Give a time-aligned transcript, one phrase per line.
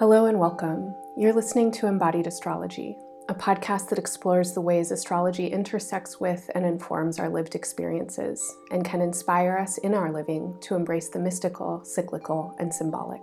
[0.00, 0.94] Hello and welcome.
[1.14, 2.96] You're listening to Embodied Astrology,
[3.28, 8.82] a podcast that explores the ways astrology intersects with and informs our lived experiences and
[8.82, 13.20] can inspire us in our living to embrace the mystical, cyclical, and symbolic.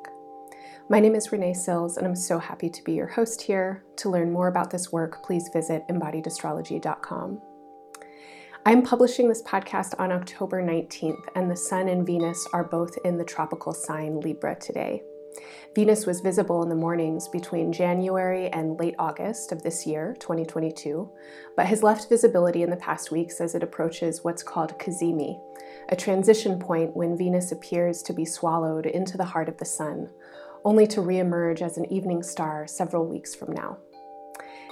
[0.88, 3.84] My name is Renee Sills, and I'm so happy to be your host here.
[3.96, 7.42] To learn more about this work, please visit embodiedastrology.com.
[8.68, 13.18] I'm publishing this podcast on October 19th, and the Sun and Venus are both in
[13.18, 15.02] the tropical sign Libra today.
[15.76, 21.10] Venus was visible in the mornings between January and late August of this year, 2022,
[21.56, 25.40] but has left visibility in the past weeks as it approaches what's called Cazimi,
[25.90, 30.10] a transition point when Venus appears to be swallowed into the heart of the Sun,
[30.66, 33.78] only to reemerge as an evening star several weeks from now.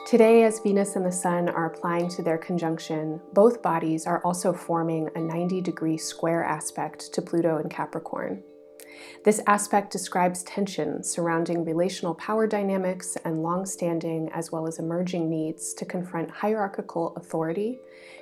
[0.07, 4.53] Today, as Venus and the Sun are applying to their conjunction, both bodies are also
[4.53, 8.43] forming a 90 degree square aspect to Pluto and Capricorn.
[9.23, 15.29] This aspect describes tension surrounding relational power dynamics and long standing as well as emerging
[15.29, 17.79] needs to confront hierarchical authority,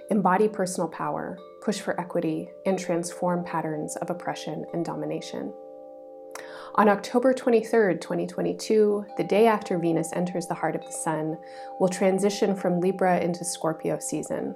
[0.10, 5.54] embody personal power, push for equity, and transform patterns of oppression and domination.
[6.76, 11.38] On October 23, 2022, the day after Venus enters the heart of the Sun,
[11.80, 14.56] will transition from Libra into Scorpio season.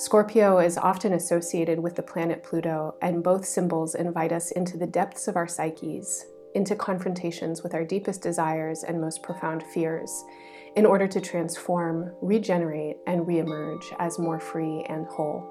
[0.00, 4.86] Scorpio is often associated with the planet Pluto, and both symbols invite us into the
[4.86, 10.24] depths of our psyches, into confrontations with our deepest desires and most profound fears,
[10.74, 15.46] in order to transform, regenerate, and reemerge as more free and whole.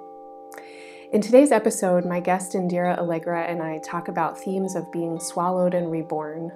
[1.13, 5.75] In today's episode, my guest Indira Allegra and I talk about themes of being swallowed
[5.75, 6.51] and reborn,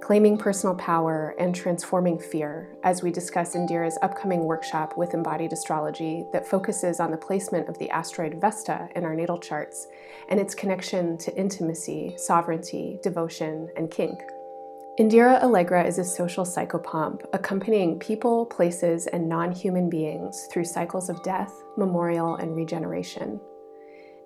[0.00, 6.24] claiming personal power, and transforming fear as we discuss Indira's upcoming workshop with embodied astrology
[6.32, 9.88] that focuses on the placement of the asteroid Vesta in our natal charts
[10.28, 14.20] and its connection to intimacy, sovereignty, devotion, and kink.
[14.98, 21.10] Indira Allegra is a social psychopomp, accompanying people, places, and non human beings through cycles
[21.10, 23.38] of death, memorial, and regeneration.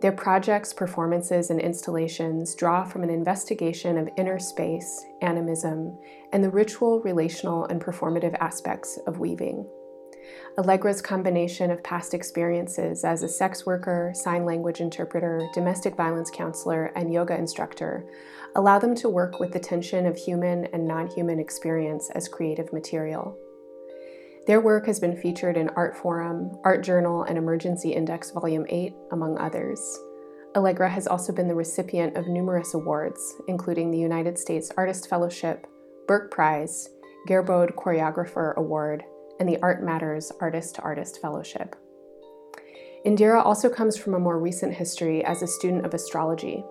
[0.00, 5.99] Their projects, performances, and installations draw from an investigation of inner space, animism,
[6.33, 9.69] and the ritual, relational, and performative aspects of weaving.
[10.56, 16.87] Allegra's combination of past experiences as a sex worker, sign language interpreter, domestic violence counselor,
[16.97, 18.06] and yoga instructor
[18.56, 22.72] allow them to work with the tension of human and non human experience as creative
[22.72, 23.37] material.
[24.50, 29.38] Their work has been featured in Artforum, Art Journal, and Emergency Index Volume 8, among
[29.38, 29.81] others.
[30.56, 35.69] Allegra has also been the recipient of numerous awards, including the United States Artist Fellowship,
[36.09, 36.88] Burke Prize,
[37.28, 39.05] Gerbode Choreographer Award,
[39.38, 41.77] and the Art Matters Artist to Artist Fellowship.
[43.06, 46.65] Indira also comes from a more recent history as a student of astrology,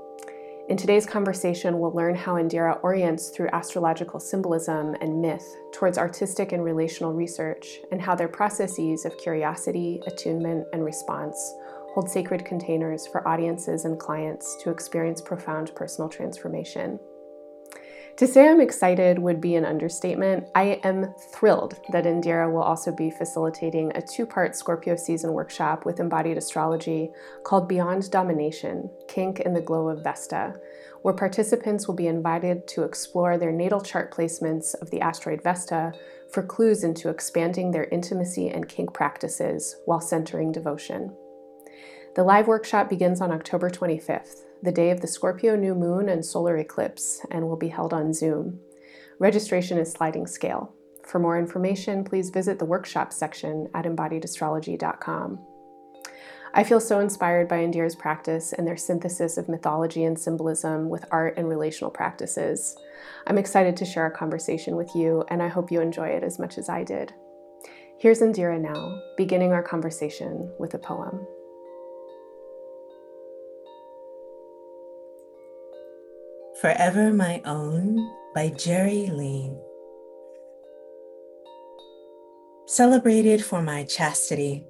[0.69, 6.51] in today's conversation, we'll learn how Indira orients through astrological symbolism and myth towards artistic
[6.51, 11.55] and relational research, and how their processes of curiosity, attunement, and response
[11.95, 16.99] hold sacred containers for audiences and clients to experience profound personal transformation.
[18.19, 20.49] To say I'm excited would be an understatement.
[20.53, 25.85] I am thrilled that Indira will also be facilitating a two part Scorpio season workshop
[25.85, 27.11] with embodied astrology
[27.45, 30.53] called Beyond Domination Kink in the Glow of Vesta,
[31.01, 35.93] where participants will be invited to explore their natal chart placements of the asteroid Vesta
[36.33, 41.15] for clues into expanding their intimacy and kink practices while centering devotion.
[42.17, 46.25] The live workshop begins on October 25th the day of the Scorpio new moon and
[46.25, 48.59] solar eclipse, and will be held on Zoom.
[49.19, 50.73] Registration is sliding scale.
[51.05, 55.39] For more information, please visit the workshop section at embodiedastrology.com.
[56.53, 61.05] I feel so inspired by Indira's practice and their synthesis of mythology and symbolism with
[61.11, 62.75] art and relational practices.
[63.27, 66.39] I'm excited to share our conversation with you, and I hope you enjoy it as
[66.39, 67.13] much as I did.
[67.99, 71.27] Here's Indira now, beginning our conversation with a poem.
[76.61, 79.57] Forever My Own by Jerry Lean.
[82.67, 84.65] Celebrated for my chastity,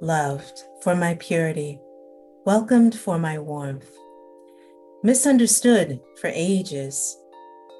[0.00, 1.80] loved for my purity,
[2.46, 3.90] welcomed for my warmth,
[5.02, 7.18] misunderstood for ages.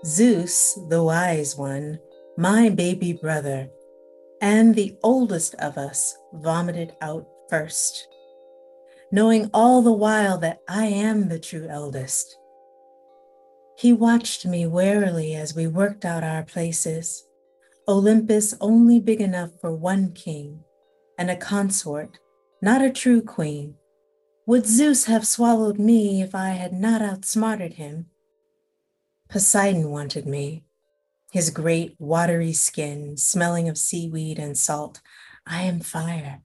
[0.05, 2.00] Zeus, the wise one,
[2.37, 3.69] my baby brother,
[4.41, 8.08] and the oldest of us vomited out first,
[9.12, 12.37] knowing all the while that I am the true eldest
[13.76, 17.26] he watched me warily as we worked out our places.
[17.88, 20.62] Olympus only big enough for one king
[21.19, 22.19] and a consort,
[22.60, 23.74] not a true queen.
[24.46, 28.06] Would Zeus have swallowed me if I had not outsmarted him?
[29.28, 30.64] Poseidon wanted me.
[31.32, 35.00] his great watery skin smelling of seaweed and salt.
[35.46, 36.42] I am fire.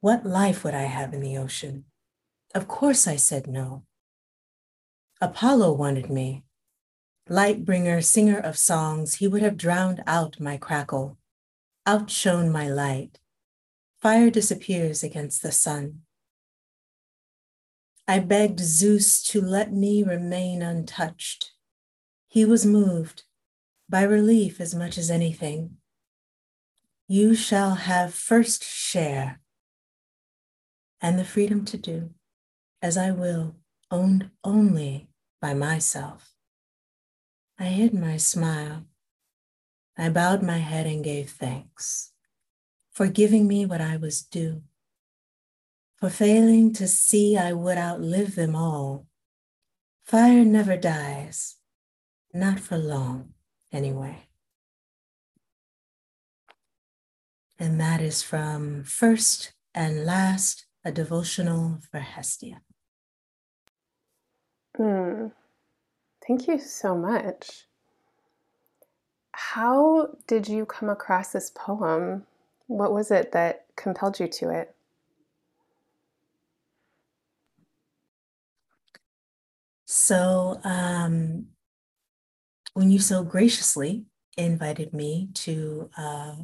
[0.00, 1.84] What life would I have in the ocean?
[2.54, 3.84] Of course, I said no.
[5.20, 6.44] Apollo wanted me.
[7.28, 11.16] Light bringer, singer of songs, he would have drowned out my crackle,
[11.86, 13.18] outshone my light.
[14.00, 16.00] Fire disappears against the sun.
[18.06, 21.52] I begged Zeus to let me remain untouched.
[22.28, 23.22] He was moved
[23.88, 25.78] by relief as much as anything.
[27.08, 29.40] You shall have first share
[31.00, 32.10] and the freedom to do
[32.82, 33.56] as I will,
[33.90, 35.08] owned only
[35.40, 36.32] by myself.
[37.58, 38.86] I hid my smile.
[39.96, 42.12] I bowed my head and gave thanks
[42.92, 44.62] for giving me what I was due,
[45.96, 49.06] for failing to see I would outlive them all.
[50.04, 51.56] Fire never dies,
[52.32, 53.34] not for long
[53.72, 54.28] anyway.
[57.58, 62.62] And that is from First and Last, a devotional for Hestia.
[64.78, 65.32] Mm,
[66.26, 67.66] thank you so much.
[69.32, 72.26] How did you come across this poem?
[72.66, 74.74] What was it that compelled you to it?
[79.86, 81.46] So, um,
[82.72, 84.06] when you so graciously
[84.36, 86.36] invited me to uh,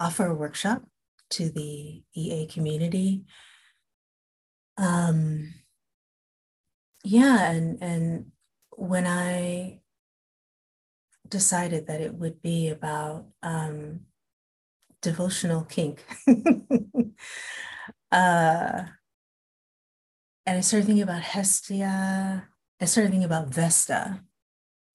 [0.00, 0.82] offer a workshop
[1.30, 3.24] to the EA community,
[4.76, 5.54] um,
[7.04, 8.32] yeah, and and
[8.76, 9.80] when I
[11.28, 14.00] decided that it would be about um,
[15.00, 17.12] devotional kink, uh,
[18.12, 18.88] and
[20.46, 22.48] I started thinking about Hestia.
[22.80, 24.22] I started thinking about Vesta,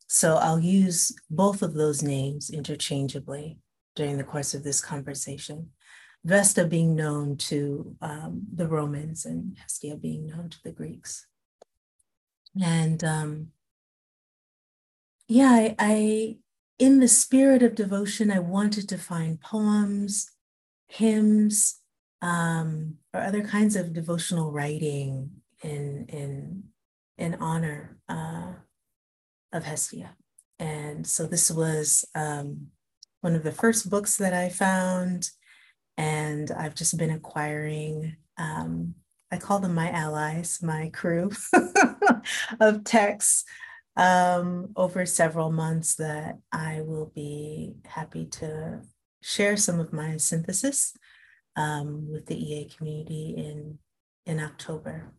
[0.07, 3.59] so I'll use both of those names interchangeably
[3.95, 5.71] during the course of this conversation.
[6.23, 11.27] Vesta being known to um, the Romans and Hestia being known to the Greeks.
[12.61, 13.47] And um,
[15.27, 16.37] yeah, I, I,
[16.79, 20.31] in the spirit of devotion, I wanted to find poems,
[20.87, 21.81] hymns,
[22.21, 25.29] um, or other kinds of devotional writing
[25.63, 26.63] in in
[27.17, 28.53] in honor uh,
[29.53, 30.15] of Hestia.
[30.59, 32.67] And so this was um,
[33.21, 35.29] one of the first books that I found,
[35.97, 38.17] and I've just been acquiring.
[38.37, 38.95] Um,
[39.31, 41.31] I call them my allies, my crew
[42.59, 43.43] of texts
[43.97, 48.81] um, over several months that I will be happy to
[49.21, 50.95] share some of my synthesis
[51.55, 53.79] um, with the EA community in
[54.25, 55.11] in October.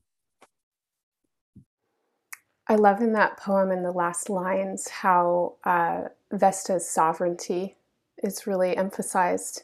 [2.68, 6.02] I love in that poem in the last lines how uh,
[6.32, 7.76] Vesta's sovereignty
[8.22, 9.62] is really emphasized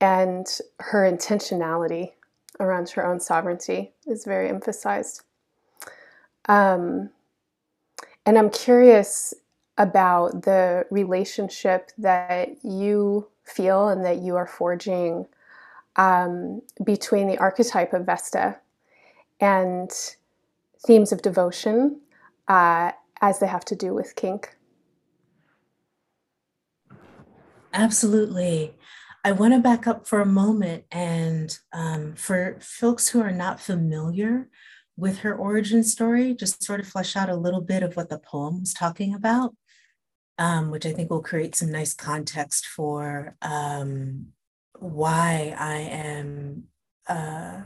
[0.00, 0.46] and
[0.80, 2.12] her intentionality
[2.60, 5.22] around her own sovereignty is very emphasized.
[6.48, 7.10] Um,
[8.26, 9.34] and I'm curious
[9.78, 15.26] about the relationship that you feel and that you are forging
[15.96, 18.58] um, between the archetype of Vesta
[19.40, 19.90] and
[20.86, 22.00] themes of devotion
[22.48, 24.56] uh, as they have to do with kink.
[27.74, 28.74] Absolutely.
[29.24, 33.60] I want to back up for a moment and um, for folks who are not
[33.60, 34.48] familiar
[34.96, 38.18] with her origin story, just sort of flesh out a little bit of what the
[38.18, 39.54] poem was talking about,
[40.38, 44.32] um, which I think will create some nice context for um,
[44.78, 46.64] why I am
[47.08, 47.62] uh,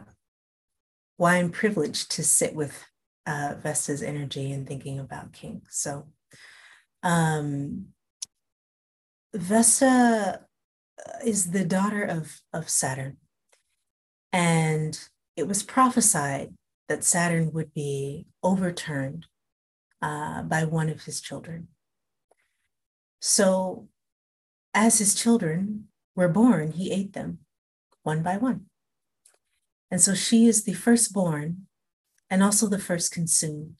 [1.16, 2.84] why I'm privileged to sit with
[3.26, 5.64] uh, Vesta's energy and thinking about kink.
[5.70, 6.08] So,
[7.02, 7.86] um,
[9.34, 10.45] Vesta
[11.24, 13.18] is the daughter of, of Saturn.
[14.32, 14.98] And
[15.36, 16.54] it was prophesied
[16.88, 19.26] that Saturn would be overturned
[20.02, 21.68] uh, by one of his children.
[23.20, 23.88] So,
[24.74, 27.38] as his children were born, he ate them
[28.02, 28.66] one by one.
[29.90, 31.66] And so she is the firstborn
[32.28, 33.74] and also the first consumed.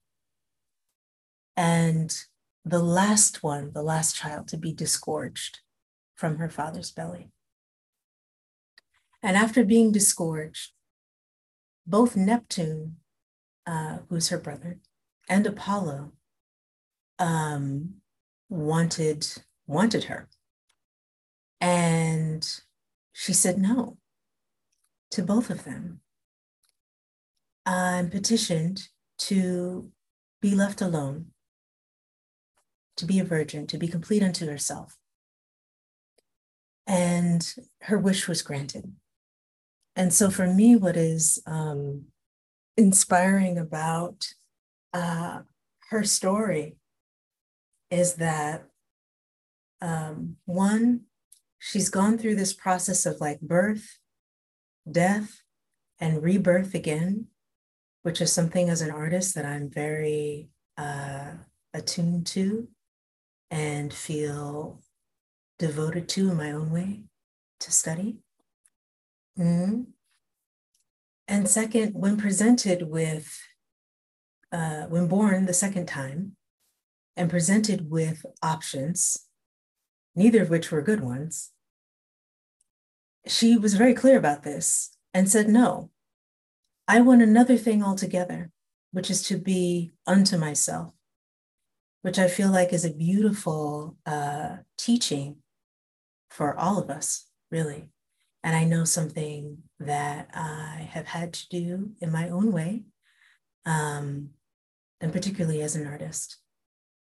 [1.57, 2.17] And
[2.65, 5.61] the last one, the last child to be disgorged
[6.17, 7.31] from her father's belly.
[9.23, 10.73] And after being disgorged,
[11.87, 12.97] both Neptune,
[13.67, 14.79] uh, who's her brother,
[15.29, 16.13] and Apollo
[17.19, 17.95] um,
[18.49, 19.27] wanted
[19.69, 20.29] wanted her,
[21.61, 22.61] and
[23.13, 23.99] she said no
[25.11, 26.01] to both of them
[27.65, 29.91] and petitioned to
[30.41, 31.33] be left alone.
[32.97, 34.97] to be a virgin, to be complete unto herself.
[36.87, 37.47] And
[37.83, 38.93] her wish was granted.
[39.97, 42.07] And so for me, what is um,
[42.77, 44.29] inspiring about
[44.93, 45.41] uh,
[45.91, 46.77] her story
[47.91, 48.67] is that
[49.81, 51.03] um, one,
[51.59, 53.99] she's gone through this process of like birth,
[54.91, 55.43] death,
[55.99, 57.27] and rebirth again,
[58.03, 61.33] which is something as an artist that I'm very uh,
[61.73, 62.69] attuned to
[63.51, 64.83] and feel
[65.59, 67.05] devoted to in my own way
[67.61, 68.19] to study.
[69.39, 69.83] Mm-hmm.
[71.29, 73.39] And second, when presented with,
[74.53, 76.37] uh, when born the second time
[77.17, 79.27] and presented with options,
[80.15, 81.51] neither of which were good ones,
[83.27, 85.91] she was very clear about this and said, No,
[86.87, 88.51] I want another thing altogether,
[88.93, 90.95] which is to be unto myself,
[92.03, 95.39] which I feel like is a beautiful uh, teaching
[96.31, 97.91] for all of us, really.
[98.43, 102.85] And I know something that I have had to do in my own way,
[103.65, 104.31] um,
[105.01, 106.39] and particularly as an artist,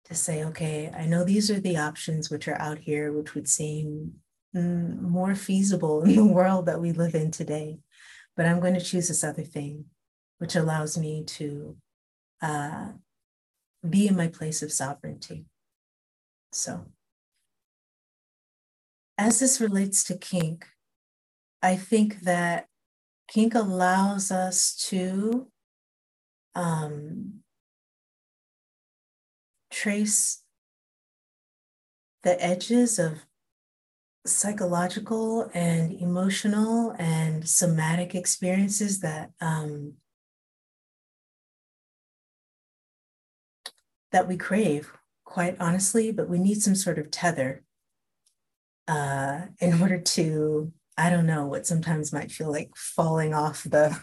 [0.06, 3.48] to say, okay, I know these are the options which are out here, which would
[3.48, 4.14] seem
[4.54, 7.78] mm, more feasible in the world that we live in today.
[8.36, 9.84] But I'm going to choose this other thing,
[10.38, 11.76] which allows me to
[12.42, 12.88] uh,
[13.88, 15.46] be in my place of sovereignty.
[16.52, 16.86] So,
[19.20, 20.66] as this relates to kink,
[21.62, 22.68] I think that
[23.28, 25.48] kink allows us to
[26.54, 27.40] um,
[29.70, 30.42] trace
[32.22, 33.18] the edges of
[34.26, 39.94] psychological and emotional and somatic experiences that um,
[44.12, 44.92] that we crave
[45.24, 47.62] quite honestly but we need some sort of tether
[48.90, 53.98] uh, in order to I don't know what sometimes might feel like falling off the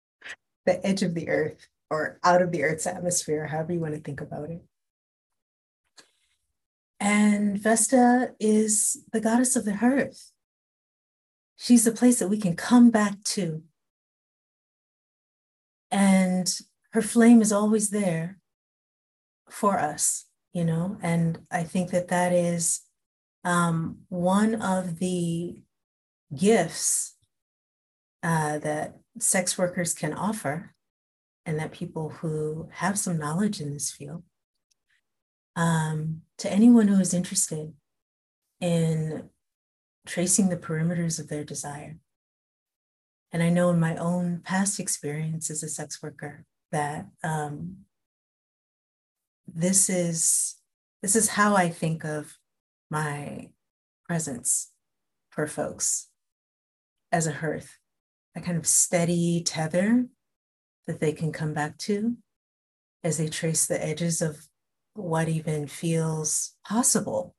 [0.66, 4.00] the edge of the earth or out of the earth's atmosphere, however you want to
[4.00, 4.64] think about it.
[6.98, 10.32] And Vesta is the goddess of the hearth.
[11.56, 13.62] She's the place that we can come back to.
[15.90, 16.52] And
[16.92, 18.38] her flame is always there
[19.48, 20.96] for us, you know?
[21.02, 22.83] And I think that that is
[23.44, 25.62] um, one of the
[26.34, 27.16] gifts
[28.22, 30.74] uh, that sex workers can offer
[31.46, 34.22] and that people who have some knowledge in this field
[35.56, 37.72] um, to anyone who is interested
[38.60, 39.28] in
[40.06, 41.98] tracing the perimeters of their desire.
[43.32, 47.78] And I know in my own past experience as a sex worker that um,
[49.46, 50.56] this is
[51.02, 52.38] this is how I think of
[52.94, 53.48] my
[54.06, 54.70] presence
[55.30, 56.08] for folks
[57.10, 57.78] as a hearth,
[58.36, 60.06] a kind of steady tether
[60.86, 62.16] that they can come back to
[63.02, 64.46] as they trace the edges of
[64.94, 67.34] what even feels possible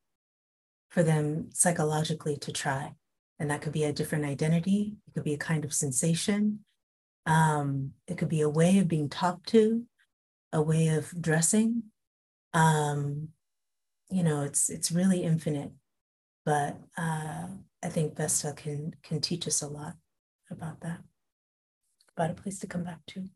[0.90, 2.94] for them psychologically to try.
[3.40, 6.66] And that could be a different identity, it could be a kind of sensation,
[7.26, 9.84] um, it could be a way of being talked to,
[10.52, 11.84] a way of dressing.
[12.54, 13.30] Um,
[14.10, 15.72] you know, it's it's really infinite,
[16.46, 17.48] but uh,
[17.84, 19.96] I think Vesta can can teach us a lot
[20.52, 21.02] about that,
[22.16, 23.30] about a place to come back to.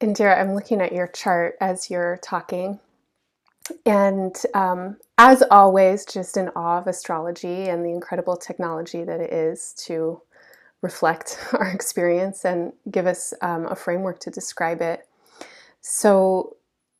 [0.00, 2.80] Indira, I'm looking at your chart as you're talking.
[3.86, 9.32] And um, as always, just in awe of astrology and the incredible technology that it
[9.32, 10.20] is to
[10.82, 15.06] reflect our experience and give us um, a framework to describe it.
[15.80, 16.56] So,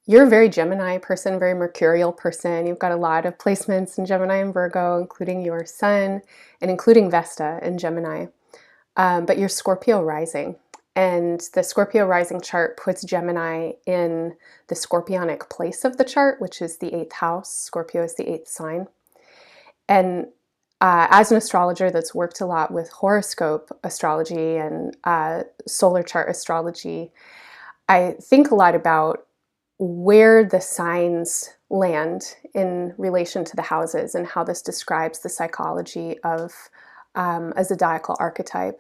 [0.06, 2.66] you're a very Gemini person, very mercurial person.
[2.66, 6.22] You've got a lot of placements in Gemini and Virgo, including your Sun
[6.60, 8.26] and including Vesta in Gemini.
[8.96, 10.56] Um, but you're Scorpio rising.
[10.94, 14.34] And the Scorpio rising chart puts Gemini in
[14.66, 17.50] the scorpionic place of the chart, which is the eighth house.
[17.50, 18.88] Scorpio is the eighth sign.
[19.88, 20.26] And
[20.82, 26.28] uh, as an astrologer that's worked a lot with horoscope astrology and uh, solar chart
[26.28, 27.12] astrology,
[27.88, 29.26] I think a lot about
[29.84, 36.20] where the signs land in relation to the houses and how this describes the psychology
[36.22, 36.52] of
[37.16, 38.78] um, a zodiacal archetype.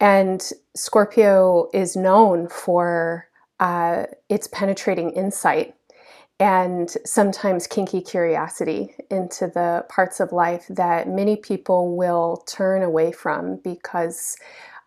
[0.00, 3.28] And Scorpio is known for
[3.60, 5.74] uh, its penetrating insight
[6.40, 13.12] and sometimes kinky curiosity into the parts of life that many people will turn away
[13.12, 14.38] from because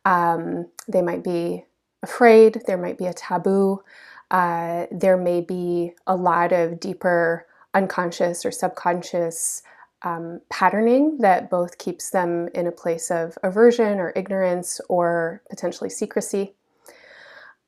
[0.06, 1.63] um, they might be
[2.01, 3.84] afraid, there might be a taboo,
[4.32, 9.62] uh, there may be a lot of deeper unconscious or subconscious
[10.04, 15.90] um, patterning that both keeps them in a place of aversion or ignorance or potentially
[15.90, 16.56] secrecy.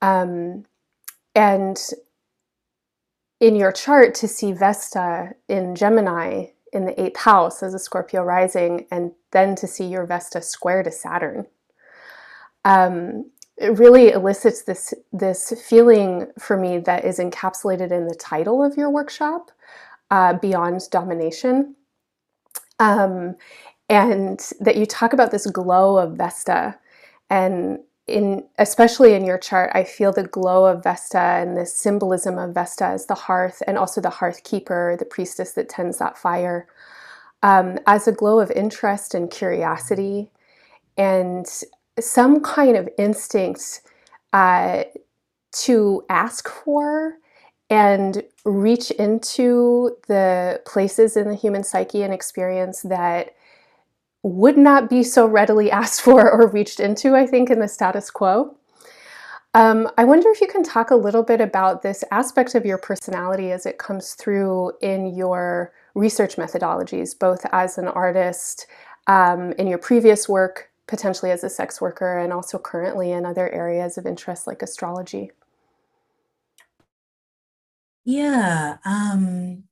[0.02, 0.66] Um,
[1.36, 1.78] and
[3.40, 8.24] in your chart, to see Vesta in Gemini in the eighth house as a Scorpio
[8.24, 11.46] rising, and then to see your Vesta square to Saturn,
[12.66, 18.64] um, it really elicits this this feeling for me that is encapsulated in the title
[18.64, 19.52] of your workshop,
[20.12, 21.76] uh, Beyond Domination
[22.80, 23.36] um,
[23.90, 26.78] and that you talk about this glow of Vesta.
[27.30, 32.38] And in especially in your chart, I feel the glow of Vesta and the symbolism
[32.38, 36.18] of Vesta as the hearth and also the hearth keeper, the priestess that tends that
[36.18, 36.68] fire,
[37.44, 40.32] um, as a glow of interest and curiosity
[40.98, 41.48] and
[42.00, 43.82] some kind of instinct
[44.32, 44.84] uh,
[45.52, 47.18] to ask for
[47.70, 53.36] and reach into the places in the human psyche and experience that
[54.24, 58.10] would not be so readily asked for or reached into, I think, in the status
[58.10, 58.56] quo.
[59.56, 62.80] Um, I wonder if you can talk a little bit about this aspect of your
[62.80, 68.66] personality as it comes through in your research methodologies, both as an artist,
[69.06, 73.50] um, in your previous work, potentially as a sex worker, and also currently in other
[73.50, 75.32] areas of interest like astrology.
[78.06, 78.78] Yeah.
[78.86, 79.64] Um,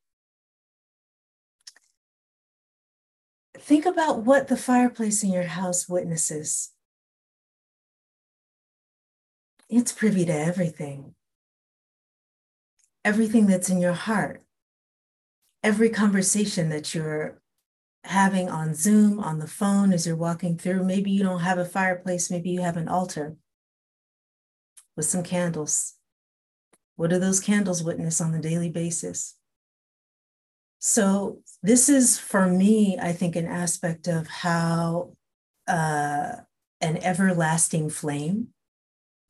[3.56, 6.72] think about what the fireplace in your house witnesses.
[9.70, 11.14] It's privy to everything,
[13.06, 14.42] everything that's in your heart,
[15.62, 17.41] every conversation that you're
[18.04, 20.84] having on Zoom, on the phone, as you're walking through.
[20.84, 23.36] Maybe you don't have a fireplace, maybe you have an altar
[24.96, 25.96] with some candles.
[26.96, 29.36] What do those candles witness on a daily basis?
[30.80, 35.14] So, this is for me, I think, an aspect of how
[35.68, 36.38] uh,
[36.82, 38.48] an everlasting flame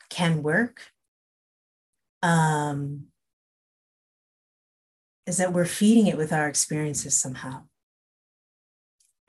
[0.09, 0.81] can work.
[2.23, 3.07] Um,
[5.27, 7.63] is that we're feeding it with our experiences somehow.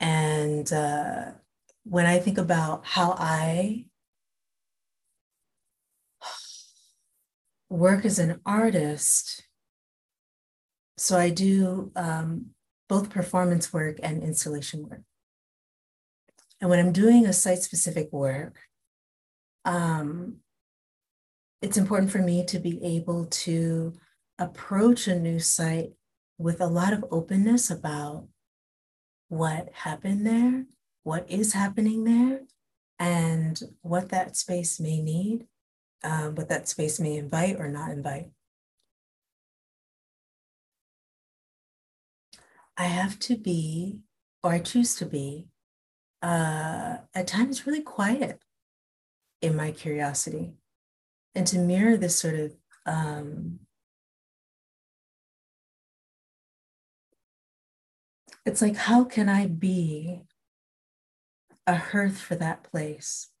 [0.03, 1.31] And uh,
[1.85, 3.85] when I think about how I
[7.69, 9.45] work as an artist,
[10.97, 12.47] so I do um,
[12.89, 15.03] both performance work and installation work.
[16.59, 18.59] And when I'm doing a site specific work,
[19.63, 20.39] um,
[21.61, 23.93] it's important for me to be able to
[24.37, 25.93] approach a new site
[26.37, 28.27] with a lot of openness about
[29.29, 30.65] what happened there,
[31.03, 32.41] what is happening there,
[32.99, 35.47] and what that space may need
[36.03, 38.29] um, what that space may invite or not invite.
[42.75, 43.99] I have to be,
[44.43, 45.47] or I choose to be,
[46.21, 48.39] uh, at times really quiet
[49.41, 50.53] in my curiosity
[51.35, 52.55] and to mirror this sort of
[52.85, 53.59] um,
[58.45, 60.21] it's like how can i be
[61.65, 63.33] a hearth for that place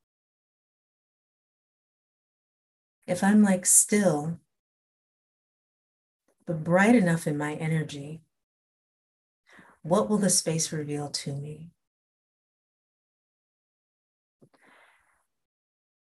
[3.05, 4.39] if I'm like still,
[6.45, 8.21] but bright enough in my energy,
[9.81, 11.69] what will the space reveal to me?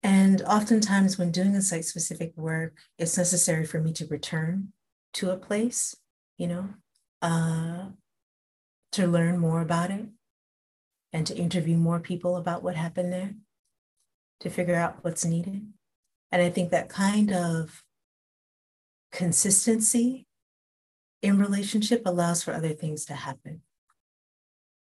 [0.03, 4.73] And oftentimes, when doing a site specific work, it's necessary for me to return
[5.15, 5.95] to a place,
[6.37, 6.69] you know,
[7.23, 7.91] uh,
[8.93, 10.07] to learn more about it
[11.13, 13.35] and to interview more people about what happened there,
[14.41, 15.67] to figure out what's needed.
[16.31, 17.83] And I think that kind of
[19.13, 20.27] consistency
[21.21, 23.61] in relationship allows for other things to happen.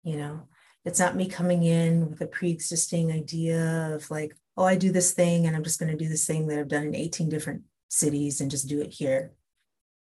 [0.04, 0.48] You know,
[0.86, 4.92] it's not me coming in with a pre existing idea of like, oh, I do
[4.92, 7.30] this thing and I'm just going to do this thing that I've done in 18
[7.30, 9.34] different cities and just do it here.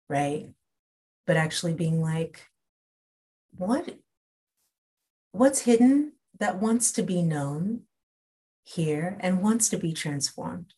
[0.10, 0.50] Right.
[1.28, 2.48] But actually being like,
[3.58, 3.98] what
[5.32, 7.82] what's hidden that wants to be known
[8.63, 10.74] here and wants to be transformed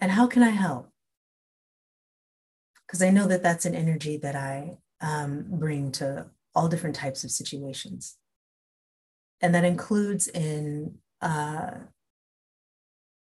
[0.00, 0.90] and how can I help?
[2.86, 7.24] Because I know that that's an energy that I um, bring to all different types
[7.24, 8.16] of situations.
[9.40, 11.70] And that includes in uh,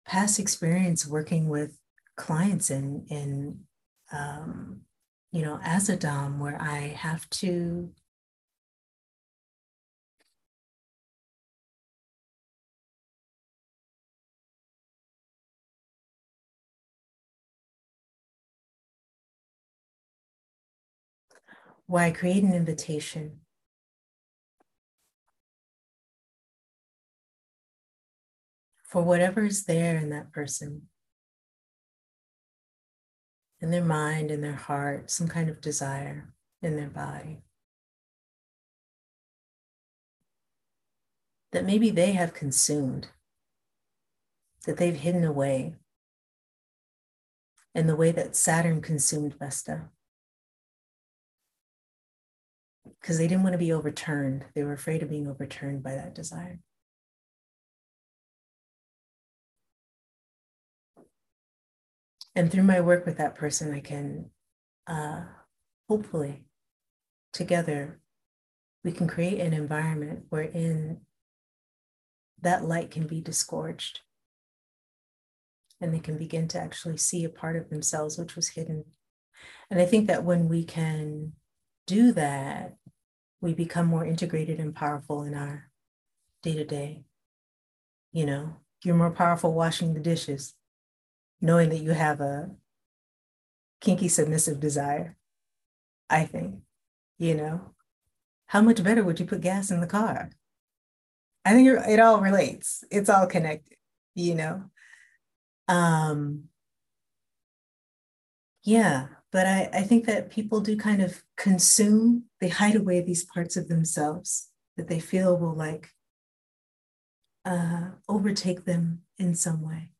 [0.06, 1.76] past experience working with
[2.16, 3.60] clients in, in
[4.12, 4.82] um,
[5.32, 7.90] you know, as a Dom, where I have to
[21.86, 23.40] why I create an invitation
[28.84, 30.89] for whatever is there in that person
[33.60, 37.42] in their mind, in their heart, some kind of desire in their body.
[41.52, 43.08] That maybe they have consumed,
[44.66, 45.74] that they've hidden away
[47.74, 49.88] in the way that Saturn consumed Vesta.
[53.00, 54.44] Because they didn't want to be overturned.
[54.54, 56.60] They were afraid of being overturned by that desire.
[62.34, 64.30] And through my work with that person, I can
[64.86, 65.24] uh,
[65.88, 66.44] hopefully
[67.32, 68.00] together
[68.84, 71.00] we can create an environment wherein
[72.40, 74.00] that light can be disgorged
[75.80, 78.84] and they can begin to actually see a part of themselves which was hidden.
[79.70, 81.32] And I think that when we can
[81.86, 82.76] do that,
[83.40, 85.70] we become more integrated and powerful in our
[86.42, 87.04] day to day.
[88.12, 90.54] You know, you're more powerful washing the dishes,
[91.40, 92.50] knowing that you have a
[93.80, 95.16] kinky submissive desire.
[96.08, 96.56] I think,
[97.18, 97.74] you know,
[98.46, 100.30] how much better would you put gas in the car?
[101.44, 102.84] I think it all relates.
[102.90, 103.76] It's all connected,
[104.14, 104.64] you know.
[105.68, 106.44] Um,
[108.64, 113.24] yeah, but I, I think that people do kind of consume, they hide away these
[113.24, 115.90] parts of themselves that they feel will like
[117.44, 119.92] uh, overtake them in some way.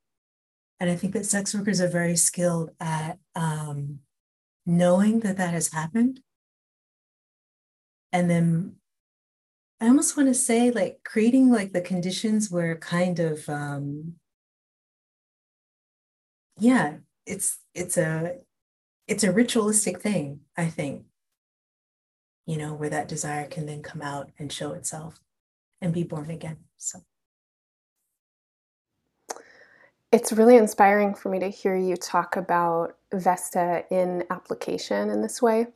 [0.81, 4.01] And I think that sex workers are very skilled at um,
[4.65, 6.21] knowing that that has happened.
[8.13, 8.77] And then
[9.81, 14.15] I almost want to say, like, creating like the conditions where kind of um,
[16.59, 18.37] yeah, it's it's a
[19.07, 21.05] it's a ritualistic thing, I think.
[22.47, 25.21] You know, where that desire can then come out and show itself
[25.81, 26.59] and be born again.
[26.77, 27.01] So
[30.13, 35.41] it's really inspiring for me to hear you talk about Vesta in application in this
[35.41, 35.67] way.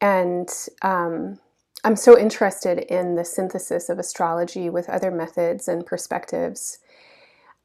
[0.00, 0.48] And
[0.82, 1.38] um,
[1.84, 6.78] I'm so interested in the synthesis of astrology with other methods and perspectives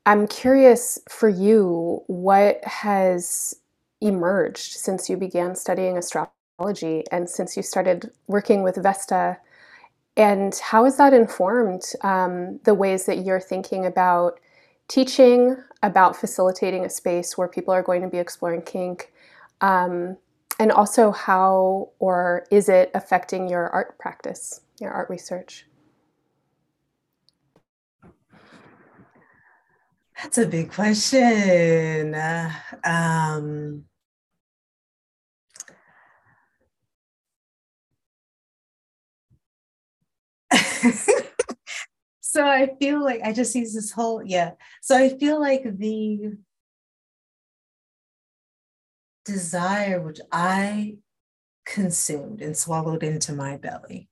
[0.08, 3.54] I'm curious for you, what has
[4.00, 9.38] emerged since you began studying astrology and since you started working with Vesta?
[10.15, 14.39] And how has that informed um, the ways that you're thinking about
[14.88, 19.12] teaching, about facilitating a space where people are going to be exploring kink?
[19.62, 20.17] Um,
[20.60, 25.65] and also, how or is it affecting your art practice, your art research?
[30.21, 32.15] That's a big question.
[32.15, 32.52] Uh,
[32.84, 33.86] um,
[42.38, 44.52] so I feel like I just use this whole, yeah.
[44.84, 46.38] So I feel like the
[49.26, 50.97] desire which I
[51.65, 54.08] consumed and swallowed into my belly,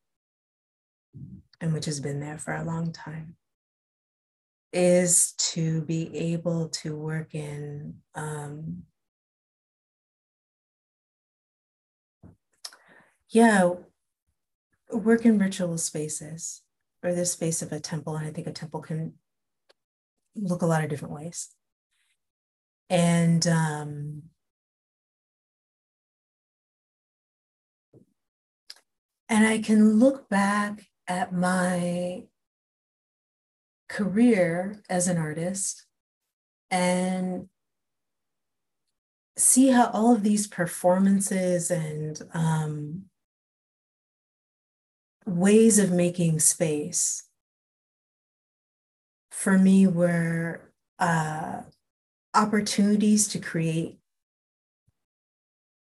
[1.61, 3.35] and which has been there for a long time
[4.73, 8.81] is to be able to work in um,
[13.29, 13.69] yeah
[14.91, 16.63] work in ritual spaces
[17.05, 19.13] or the space of a temple and i think a temple can
[20.35, 21.49] look a lot of different ways.
[22.89, 24.23] And um,
[29.27, 32.23] and i can look back at my
[33.89, 35.85] career as an artist
[36.69, 37.47] and
[39.37, 43.05] see how all of these performances and um,
[45.25, 47.23] ways of making space
[49.31, 51.61] for me were uh,
[52.33, 53.99] opportunities to create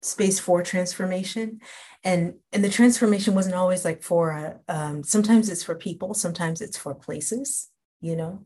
[0.02, 1.60] space for transformation.
[2.04, 6.62] And and the transformation wasn't always like for a, um, sometimes it's for people sometimes
[6.62, 7.70] it's for places
[8.02, 8.46] you know?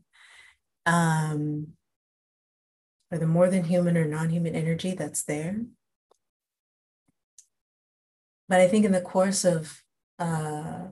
[0.86, 1.68] Um
[3.10, 5.60] or the more than human or non-human energy that's there.
[8.48, 9.81] But i think in the course of
[10.22, 10.88] uh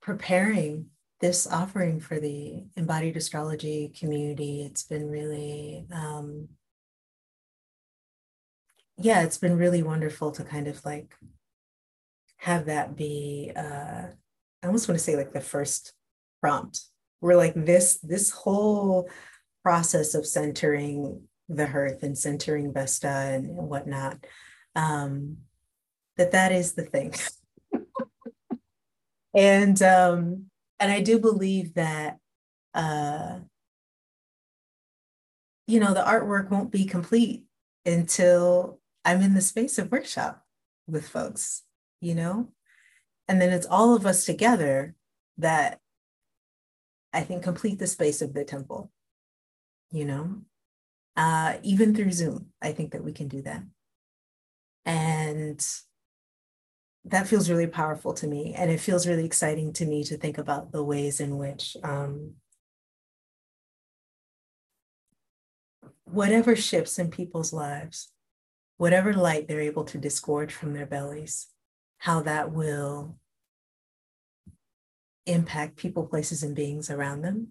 [0.00, 0.86] preparing
[1.20, 6.48] this offering for the embodied astrology community it's been really um
[8.98, 11.14] yeah it's been really wonderful to kind of like
[12.38, 14.06] have that be uh
[14.62, 15.92] i almost want to say like the first
[16.40, 16.84] prompt.
[17.20, 19.08] We're like this this whole
[19.62, 24.18] process of centering the hearth and centering Vesta and, whatnot.
[24.74, 25.38] Um,
[26.16, 27.14] that that is the thing.
[29.34, 30.46] and um,
[30.80, 32.18] and I do believe that
[32.74, 33.40] uh,
[35.66, 37.44] you know the artwork won't be complete
[37.84, 40.44] until I'm in the space of workshop
[40.86, 41.62] with folks,
[42.00, 42.48] you know,
[43.28, 44.94] and then it's all of us together
[45.38, 45.80] that
[47.12, 48.90] I think complete the space of the temple,
[49.90, 50.42] you know,
[51.16, 52.48] uh, even through Zoom.
[52.60, 53.62] I think that we can do that.
[54.84, 55.66] And
[57.06, 58.54] that feels really powerful to me.
[58.54, 62.32] And it feels really exciting to me to think about the ways in which um,
[66.04, 68.12] whatever shifts in people's lives,
[68.76, 71.46] whatever light they're able to disgorge from their bellies,
[71.98, 73.18] how that will
[75.26, 77.48] impact people, places, and beings around them,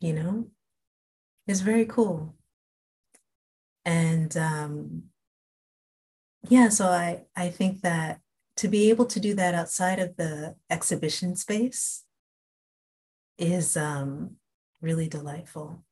[0.00, 0.48] you know,
[1.46, 2.36] is very cool.
[3.84, 5.04] And um,
[6.48, 8.20] yeah, so I, I think that
[8.60, 12.04] to be able to do that outside of the exhibition space
[13.38, 14.32] is um,
[14.82, 15.82] really delightful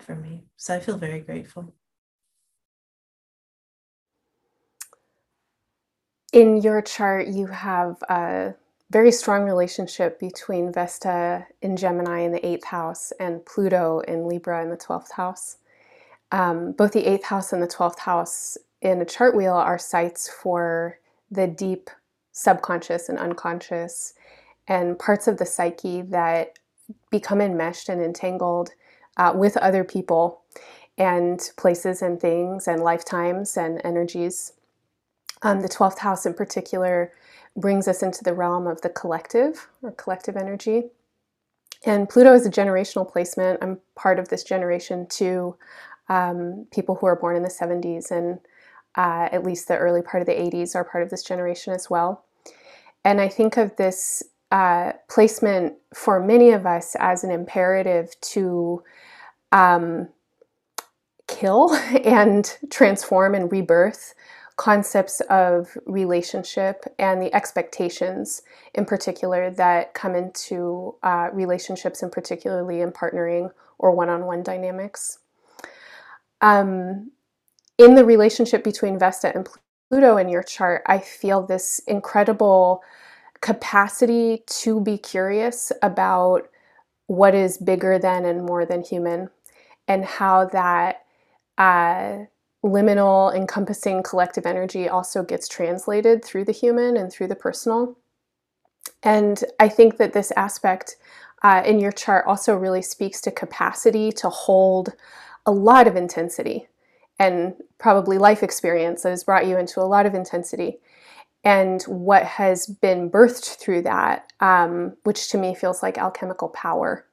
[0.00, 0.44] for me.
[0.58, 1.72] So I feel very grateful.
[6.34, 8.54] In your chart, you have a
[8.90, 14.62] very strong relationship between Vesta in Gemini in the eighth house and Pluto in Libra
[14.62, 15.56] in the 12th house.
[16.32, 20.28] Um, both the eighth house and the 12th house in a chart wheel are sites
[20.28, 20.98] for
[21.30, 21.90] the deep
[22.32, 24.14] subconscious and unconscious
[24.68, 26.58] and parts of the psyche that
[27.10, 28.70] become enmeshed and entangled
[29.16, 30.42] uh, with other people
[30.98, 34.52] and places and things and lifetimes and energies.
[35.42, 37.12] Um, the 12th house, in particular,
[37.56, 40.84] brings us into the realm of the collective or collective energy.
[41.86, 43.58] And Pluto is a generational placement.
[43.62, 45.56] I'm part of this generation too.
[46.08, 48.38] Um, people who are born in the 70s and
[48.96, 51.90] uh, at least the early part of the 80s, are part of this generation as
[51.90, 52.24] well.
[53.04, 58.82] And I think of this uh, placement for many of us as an imperative to
[59.52, 60.08] um,
[61.26, 64.14] kill and transform and rebirth
[64.56, 68.42] concepts of relationship and the expectations
[68.74, 75.18] in particular that come into uh, relationships and particularly in partnering or one-on-one dynamics
[76.40, 77.10] um,
[77.78, 79.48] in the relationship between Vesta and
[79.88, 82.82] Pluto in your chart, I feel this incredible
[83.40, 86.48] capacity to be curious about
[87.06, 89.28] what is bigger than and more than human,
[89.86, 91.04] and how that
[91.58, 92.24] uh,
[92.64, 97.98] liminal, encompassing collective energy also gets translated through the human and through the personal.
[99.02, 100.96] And I think that this aspect
[101.42, 104.94] uh, in your chart also really speaks to capacity to hold
[105.44, 106.68] a lot of intensity
[107.18, 110.78] and probably life experience that has brought you into a lot of intensity
[111.44, 117.06] and what has been birthed through that, um, which to me feels like alchemical power.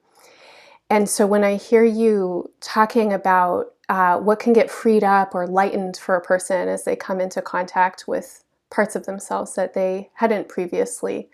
[0.90, 5.48] And so when I hear you talking about uh, what can get freed up or
[5.48, 10.10] lightened for a person as they come into contact with parts of themselves that they
[10.14, 11.30] hadn't previously,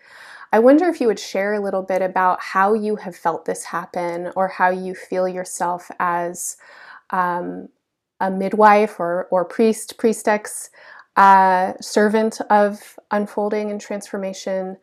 [0.52, 3.64] I wonder if you would share a little bit about how you have felt this
[3.64, 6.58] happen or how you feel yourself as
[7.12, 7.70] um,
[8.20, 10.70] a midwife or, or priest, priestess,
[11.16, 14.78] uh, servant of unfolding and transformation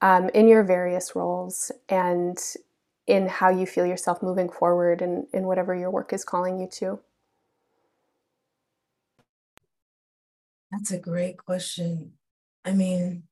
[0.00, 2.38] um, in your various roles and
[3.06, 6.68] in how you feel yourself moving forward and in whatever your work is calling you
[6.68, 7.00] to?
[10.70, 12.12] That's a great question.
[12.64, 13.24] I mean,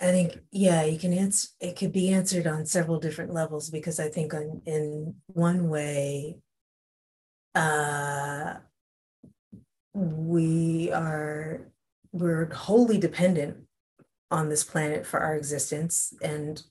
[0.00, 4.00] I think, yeah, you can answer, it could be answered on several different levels because
[4.00, 6.38] I think on, in one way,
[7.54, 8.54] uh,
[9.92, 11.70] we are,
[12.12, 13.58] we're wholly dependent
[14.30, 16.62] on this planet for our existence and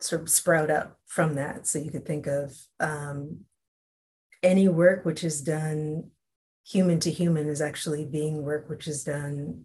[0.00, 1.68] sort of sprout up from that.
[1.68, 3.44] So you could think of um,
[4.42, 6.10] any work which is done
[6.64, 9.64] human to human is actually being work which is done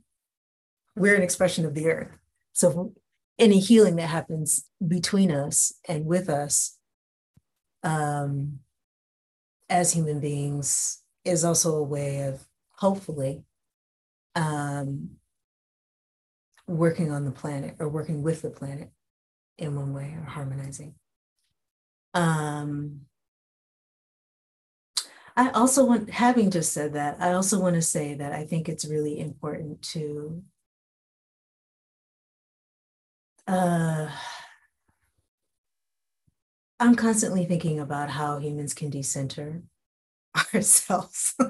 [0.95, 2.17] we're an expression of the earth
[2.57, 2.91] so
[3.37, 6.75] any healing that happens between us and with us
[7.83, 8.57] um,
[9.69, 12.43] as human beings is also a way of
[12.77, 13.43] hopefully
[14.33, 15.11] um,
[16.65, 18.89] working on the planet or working with the planet
[19.59, 20.95] in one way or harmonizing.
[22.15, 23.01] Um,
[25.35, 28.67] I also want, having just said that, I also want to say that I think
[28.67, 30.41] it's really important to
[33.47, 34.09] uh,
[36.79, 39.63] I'm constantly thinking about how humans can decenter
[40.53, 41.35] ourselves.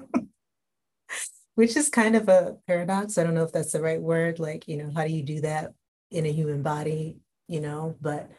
[1.57, 3.17] which is kind of a paradox.
[3.17, 4.37] I don't know if that's the right word.
[4.37, 5.73] Like, you know, how do you do that
[6.11, 7.95] in a human body, you know?
[7.99, 8.29] But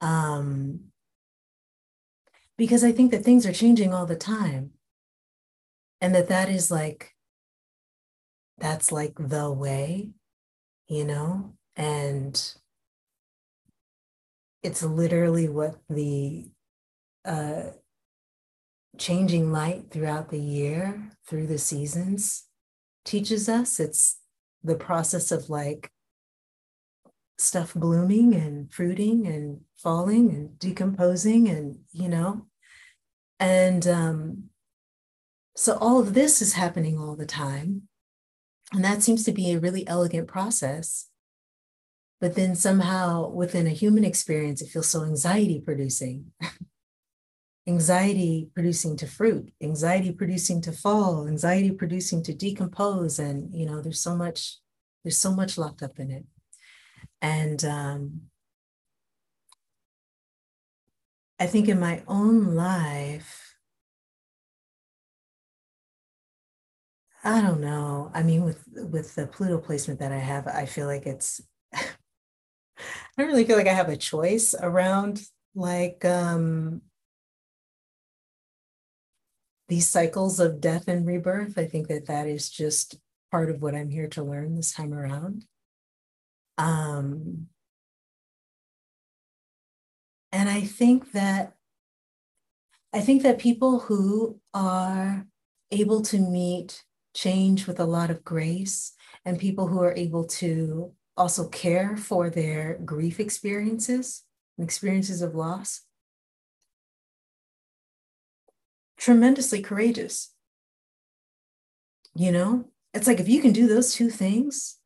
[0.00, 0.80] um
[2.58, 4.72] because I think that things are changing all the time.
[6.00, 7.14] And that that is like
[8.58, 10.10] that's like the way,
[10.88, 11.54] you know?
[11.76, 12.54] And
[14.62, 16.50] it's literally what the
[17.24, 17.62] uh
[18.98, 22.44] changing light throughout the year, through the seasons,
[23.04, 23.80] teaches us.
[23.80, 24.18] It's
[24.62, 25.90] the process of like
[27.38, 32.46] stuff blooming and fruiting and falling and decomposing and, you know,
[33.38, 34.44] and um,
[35.56, 37.88] so all of this is happening all the time.
[38.72, 41.06] And that seems to be a really elegant process.
[42.20, 46.32] But then somehow within a human experience, it feels so anxiety producing.
[47.66, 53.18] anxiety producing to fruit, anxiety producing to fall, anxiety producing to decompose.
[53.18, 54.58] And, you know, there's so much,
[55.02, 56.26] there's so much locked up in it.
[57.22, 58.22] And um,
[61.38, 63.54] I think in my own life,
[67.22, 68.10] I don't know.
[68.14, 71.42] I mean, with with the Pluto placement that I have, I feel like it's
[73.20, 75.20] I don't really feel like I have a choice around
[75.54, 76.80] like um
[79.68, 81.58] these cycles of death and rebirth.
[81.58, 82.98] I think that that is just
[83.30, 85.44] part of what I'm here to learn this time around.
[86.56, 87.48] Um,
[90.32, 91.56] and I think that
[92.94, 95.26] I think that people who are
[95.70, 98.94] able to meet change with a lot of grace
[99.26, 104.24] and people who are able to also care for their grief experiences
[104.58, 105.82] experiences of loss
[108.98, 110.32] tremendously courageous.
[112.14, 114.76] You know, it's like if you can do those two things,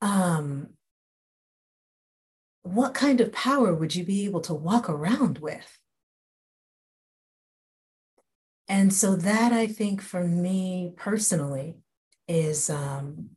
[0.00, 0.70] um,
[2.62, 5.78] what kind of power would you be able to walk around with?
[8.68, 11.76] And so that I think for me personally
[12.26, 13.30] is um,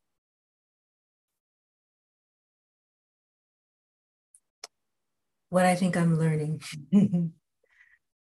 [5.49, 6.61] what I think I'm learning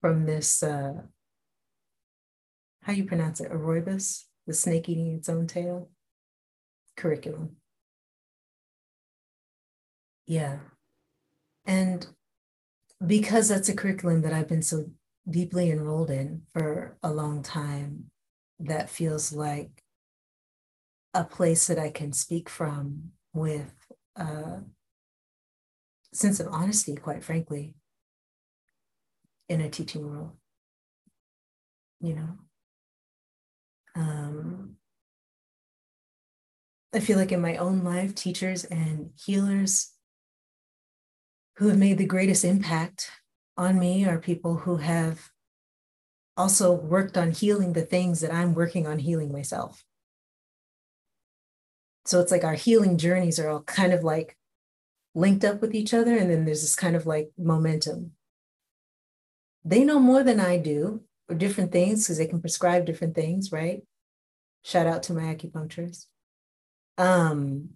[0.01, 0.93] from this, uh,
[2.83, 5.89] how you pronounce it, Aroibus, the snake eating its own tail
[6.95, 7.57] curriculum.
[10.25, 10.59] Yeah.
[11.65, 12.07] And
[13.05, 14.89] because that's a curriculum that I've been so
[15.29, 18.09] deeply enrolled in for a long time,
[18.59, 19.83] that feels like
[21.13, 23.73] a place that I can speak from with
[24.15, 24.61] a
[26.17, 27.75] sense of honesty, quite frankly,
[29.49, 30.33] in a teaching role.
[31.99, 32.37] You know?
[33.95, 34.75] Um,
[36.93, 39.93] I feel like in my own life, teachers and healers
[41.57, 43.09] who have made the greatest impact
[43.57, 45.29] on me are people who have
[46.37, 49.83] also worked on healing the things that I'm working on healing myself.
[52.05, 54.36] So it's like our healing journeys are all kind of like
[55.17, 56.15] linked up with each other.
[56.15, 58.11] And then there's this kind of like momentum
[59.67, 63.51] they know more than I do or different things because they can prescribe different things,
[63.51, 63.83] right?
[64.63, 66.05] Shout out to my acupuncturist.
[66.97, 67.71] Um,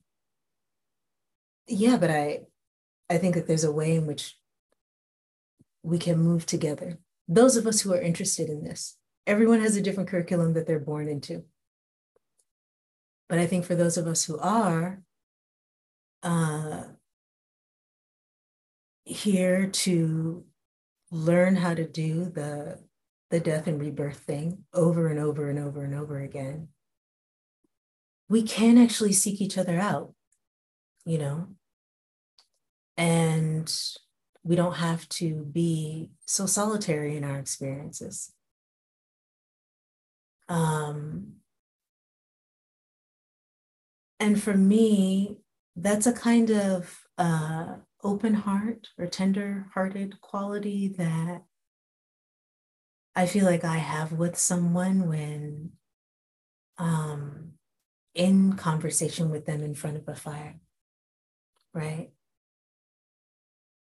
[1.68, 2.42] yeah, but I
[3.10, 4.38] I think that there's a way in which
[5.84, 6.98] we can move together.
[7.28, 10.80] Those of us who are interested in this, everyone has a different curriculum that they're
[10.80, 11.44] born into.
[13.28, 15.02] But I think for those of us who are
[16.24, 16.84] uh,
[19.12, 20.46] here to
[21.12, 22.80] learn how to do the
[23.30, 26.68] the death and rebirth thing over and over and over and over again.
[28.28, 30.14] We can actually seek each other out
[31.06, 31.48] you know?
[32.98, 33.74] And
[34.44, 38.32] we don't have to be so solitary in our experiences.
[40.50, 41.34] Um
[44.20, 45.38] and for me
[45.76, 51.44] that's a kind of uh open heart or tender hearted quality that
[53.16, 55.72] I feel like I have with someone when
[56.78, 57.54] um,
[58.16, 60.60] in conversation with them in front of a fire,
[61.74, 62.10] right?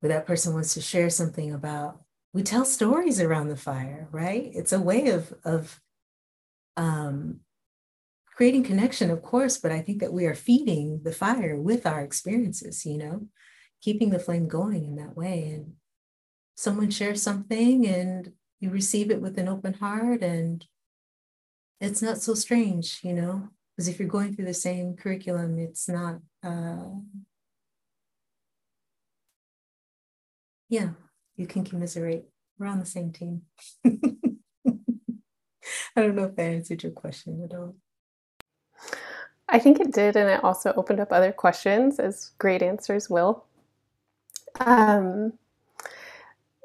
[0.01, 2.01] Where that person wants to share something about,
[2.33, 4.51] we tell stories around the fire, right?
[4.55, 5.81] It's a way of, of
[6.77, 7.41] um,
[8.27, 12.01] creating connection, of course, but I think that we are feeding the fire with our
[12.01, 13.27] experiences, you know?
[13.81, 15.51] Keeping the flame going in that way.
[15.55, 15.75] And
[16.57, 20.67] someone shares something and you receive it with an open heart and
[21.81, 25.89] it's not so strange, you know, because if you're going through the same curriculum, it's
[25.89, 26.91] not, uh,
[30.69, 30.91] yeah,
[31.37, 32.25] you can commiserate.
[32.59, 33.43] We're on the same team.
[35.97, 37.77] I don't know if that answered your question at all.
[39.49, 43.47] I think it did, and it also opened up other questions, as great answers will.
[44.59, 45.35] Um,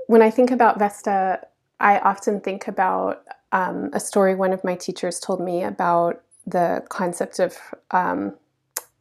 [0.08, 1.42] when I think about Vesta,
[1.80, 6.84] I often think about um, a story one of my teachers told me about the
[6.90, 7.58] concept of
[7.92, 8.36] um,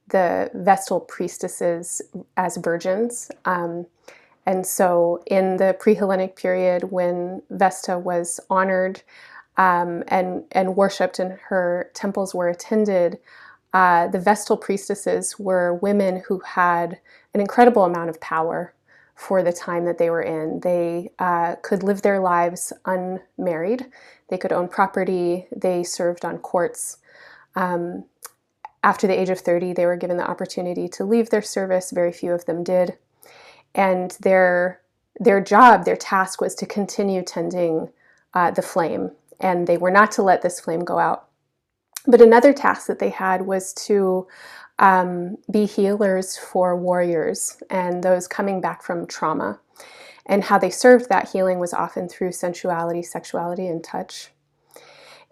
[0.09, 2.03] the Vestal priestesses
[2.37, 3.31] as virgins.
[3.45, 3.87] Um,
[4.47, 9.03] and so, in the pre Hellenic period, when Vesta was honored
[9.57, 13.19] um, and, and worshipped and her temples were attended,
[13.73, 17.01] uh, the Vestal priestesses were women who had
[17.35, 18.75] an incredible amount of power
[19.15, 20.61] for the time that they were in.
[20.61, 23.87] They uh, could live their lives unmarried,
[24.29, 26.99] they could own property, they served on courts.
[27.55, 28.05] Um,
[28.83, 31.91] after the age of 30, they were given the opportunity to leave their service.
[31.91, 32.99] Very few of them did.
[33.75, 34.81] And their,
[35.19, 37.91] their job, their task was to continue tending
[38.35, 41.29] uh, the flame, and they were not to let this flame go out.
[42.07, 44.27] But another task that they had was to
[44.79, 49.61] um, be healers for warriors and those coming back from trauma.
[50.27, 54.31] And how they served that healing was often through sensuality, sexuality, and touch.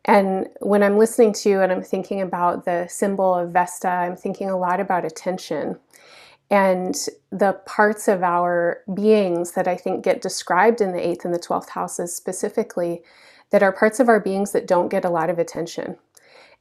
[0.04, 4.16] And when I'm listening to you and I'm thinking about the symbol of Vesta, I'm
[4.16, 5.78] thinking a lot about attention
[6.50, 6.94] and
[7.30, 11.38] the parts of our beings that I think get described in the eighth and the
[11.38, 13.02] 12th houses specifically
[13.50, 15.96] that are parts of our beings that don't get a lot of attention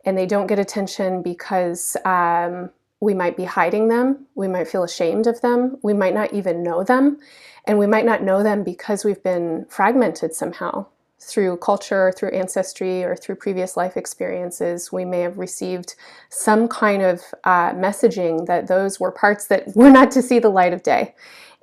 [0.06, 4.84] and they don't get attention because um, we might be hiding them, we might feel
[4.84, 7.20] ashamed of them, we might not even know them,
[7.66, 10.86] and we might not know them because we've been fragmented somehow
[11.22, 14.92] through culture, through ancestry, or through previous life experiences.
[14.92, 15.96] We may have received
[16.30, 20.50] some kind of uh, messaging that those were parts that were not to see the
[20.50, 21.14] light of day.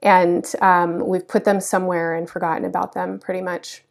[0.01, 3.83] And um, we've put them somewhere and forgotten about them pretty much.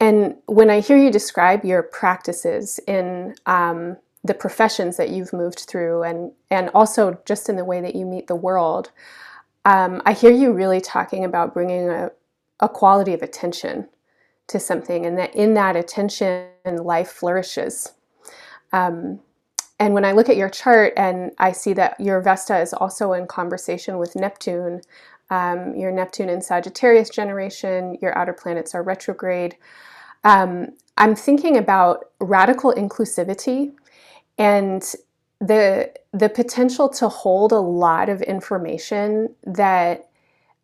[0.00, 5.60] And when I hear you describe your practices in um, the professions that you've moved
[5.60, 8.90] through, and and also just in the way that you meet the world,
[9.66, 12.10] um, I hear you really talking about bringing a,
[12.60, 13.88] a quality of attention
[14.48, 17.92] to something, and that in that attention, life flourishes.
[18.72, 19.20] Um,
[19.78, 23.14] and when I look at your chart and I see that your Vesta is also
[23.14, 24.82] in conversation with Neptune,
[25.30, 29.56] um, your Neptune in Sagittarius generation, your outer planets are retrograde.
[30.24, 33.72] Um, I'm thinking about radical inclusivity
[34.38, 34.82] and
[35.40, 40.10] the the potential to hold a lot of information that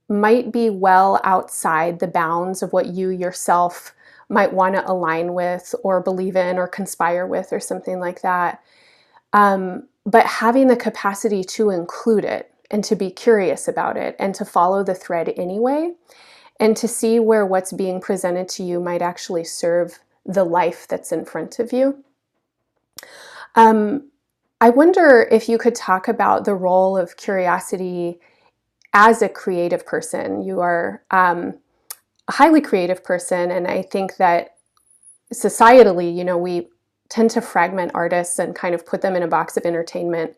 [0.09, 3.95] might be well outside the bounds of what you yourself
[4.29, 8.63] might want to align with or believe in or conspire with or something like that.
[9.33, 14.35] Um, but having the capacity to include it and to be curious about it and
[14.35, 15.93] to follow the thread anyway
[16.59, 21.13] and to see where what's being presented to you might actually serve the life that's
[21.13, 22.03] in front of you.
[23.55, 24.11] Um,
[24.61, 28.19] I wonder if you could talk about the role of curiosity
[28.95, 30.43] as a creative person.
[30.43, 31.59] You are um,
[32.29, 34.57] a highly creative person, and I think that
[35.33, 36.69] societally, you know, we
[37.09, 40.35] tend to fragment artists and kind of put them in a box of entertainment.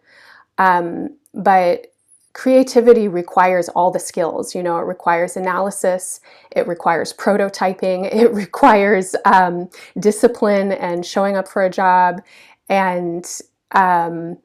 [0.59, 1.93] Um, but
[2.33, 4.55] creativity requires all the skills.
[4.55, 6.21] You know, it requires analysis,
[6.53, 9.69] it requires prototyping, it requires um,
[9.99, 12.23] discipline and showing up for a job,
[12.69, 13.27] and
[13.73, 14.39] um,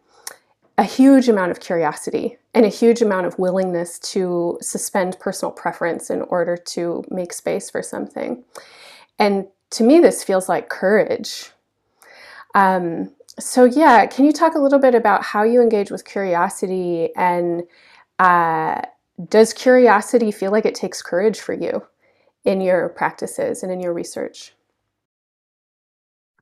[0.77, 6.09] a huge amount of curiosity and a huge amount of willingness to suspend personal preference
[6.09, 8.43] in order to make space for something.
[9.19, 11.51] And to me, this feels like courage.
[12.55, 17.09] Um, so yeah, can you talk a little bit about how you engage with curiosity
[17.15, 17.63] and
[18.19, 18.81] uh,
[19.29, 21.83] does curiosity feel like it takes courage for you
[22.45, 24.53] in your practices and in your research?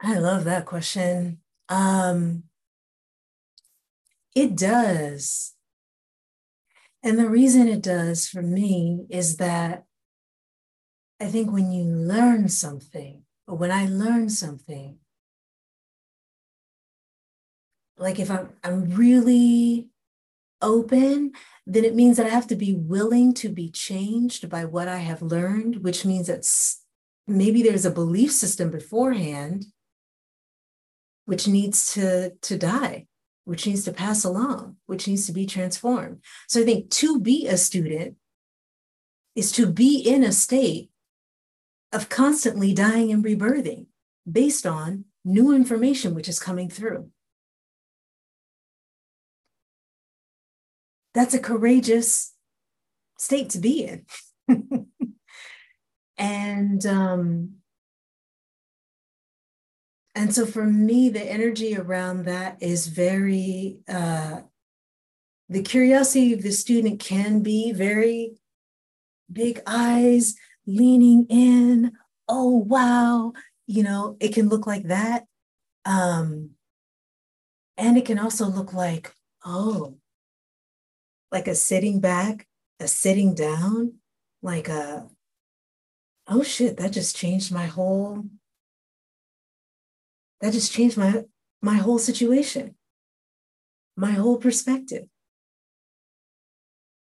[0.02, 1.40] I love that question.
[1.70, 2.44] Um,
[4.36, 5.54] it does.
[7.04, 9.86] And the reason it does for me is that
[11.20, 14.98] I think when you learn something, or when I learn something,
[18.02, 19.88] like if I'm, I'm really
[20.62, 21.34] open,
[21.68, 24.98] then it means that I have to be willing to be changed by what I
[24.98, 26.48] have learned, which means that
[27.28, 29.66] maybe there's a belief system beforehand
[31.26, 33.06] which needs to, to die,
[33.46, 36.20] which needs to pass along, which needs to be transformed.
[36.48, 38.16] So I think to be a student
[39.36, 40.90] is to be in a state
[41.94, 43.86] of constantly dying and rebirthing
[44.30, 47.12] based on new information which is coming through.
[51.14, 52.34] That's a courageous
[53.18, 54.06] state to be in.
[56.18, 57.56] and um,
[60.16, 64.42] and so for me, the energy around that is very uh,
[65.50, 68.38] the curiosity of the student can be very
[69.32, 70.36] big eyes,
[70.66, 71.94] leaning in.
[72.28, 73.34] Oh wow,
[73.68, 75.26] you know, it can look like that.
[75.86, 76.52] Um,
[77.78, 79.14] and it can also look like,
[79.46, 79.98] oh,
[81.32, 82.48] like a sitting back,
[82.80, 83.94] a sitting down,
[84.42, 85.08] like a,
[86.28, 88.26] oh shit, that just changed my whole,
[90.42, 91.24] that just changed my
[91.62, 92.76] my whole situation,
[93.96, 95.06] my whole perspective.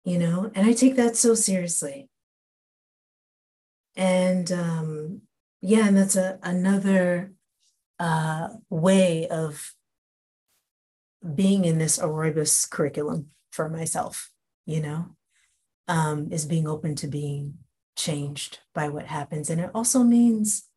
[0.04, 2.08] You know, and I take that so seriously.
[3.94, 5.22] And um,
[5.60, 7.32] yeah, and that's a another
[7.98, 9.74] uh, way of
[11.34, 14.30] being in this Aurobis curriculum for myself,
[14.66, 15.16] you know,
[15.86, 17.58] um, is being open to being
[17.96, 19.50] changed by what happens.
[19.50, 20.68] And it also means,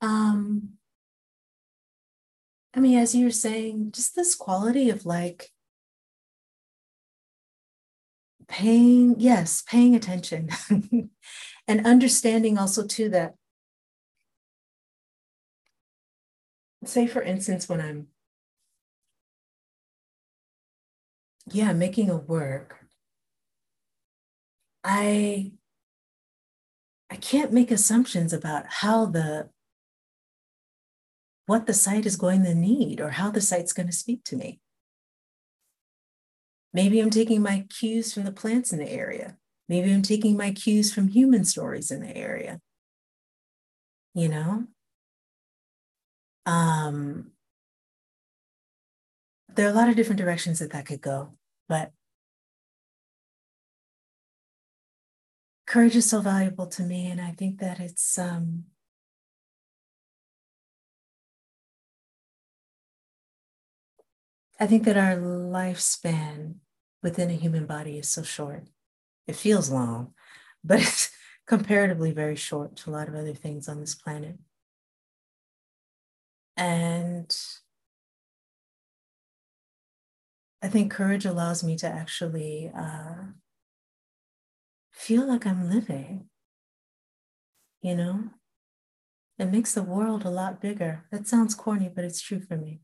[0.00, 0.70] um,
[2.74, 5.50] I mean, as you're saying, just this quality of like
[8.48, 10.48] paying, yes, paying attention
[11.68, 13.34] and understanding also too that,
[16.84, 18.06] say, for instance, when I'm
[21.50, 22.76] yeah, making a work,
[24.84, 25.52] I
[27.10, 29.50] I can't make assumptions about how the
[31.46, 34.36] what the site is going to need or how the site's going to speak to
[34.36, 34.60] me.
[36.74, 39.38] Maybe I'm taking my cues from the plants in the area.
[39.66, 42.60] Maybe I'm taking my cues from human stories in the area.
[44.14, 44.64] You know?
[46.44, 47.32] Um,
[49.48, 51.37] there are a lot of different directions that that could go.
[51.68, 51.92] But
[55.66, 58.64] courage is so valuable to me, and I think that it's um,
[64.60, 66.56] I think that our lifespan
[67.02, 68.64] within a human body is so short.
[69.26, 70.14] It feels long,
[70.64, 71.10] but it's
[71.46, 74.36] comparatively very short to a lot of other things on this planet.
[76.56, 77.34] And
[80.60, 83.32] I think courage allows me to actually uh,
[84.90, 86.28] feel like I'm living.
[87.80, 88.24] You know,
[89.38, 91.04] it makes the world a lot bigger.
[91.12, 92.80] That sounds corny, but it's true for me.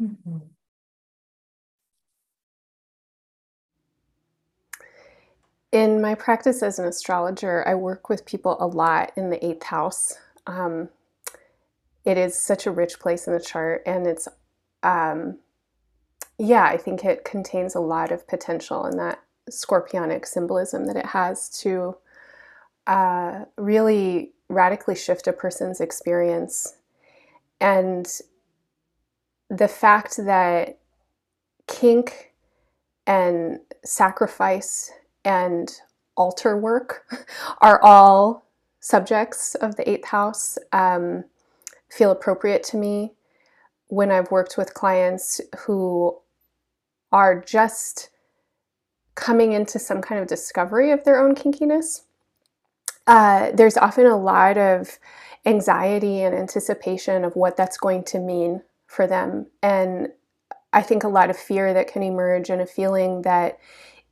[0.00, 0.38] Mm-hmm.
[5.72, 9.62] In my practice as an astrologer, I work with people a lot in the eighth
[9.62, 10.18] house.
[10.46, 10.88] Um,
[12.04, 14.26] it is such a rich place in the chart, and it's
[14.82, 15.38] um,
[16.38, 19.20] yeah, I think it contains a lot of potential in that
[19.50, 21.96] scorpionic symbolism that it has to
[22.86, 26.76] uh, really radically shift a person's experience.
[27.60, 28.06] And
[29.50, 30.78] the fact that
[31.66, 32.32] kink
[33.06, 34.90] and sacrifice
[35.24, 35.70] and
[36.16, 37.04] altar work
[37.60, 38.46] are all
[38.80, 41.24] subjects of the eighth house um,
[41.90, 43.12] feel appropriate to me
[43.90, 46.16] when I've worked with clients who
[47.12, 48.08] are just
[49.16, 52.02] coming into some kind of discovery of their own kinkiness,
[53.06, 54.98] uh, there's often a lot of
[55.44, 59.46] anxiety and anticipation of what that's going to mean for them.
[59.62, 60.08] And
[60.72, 63.58] I think a lot of fear that can emerge and a feeling that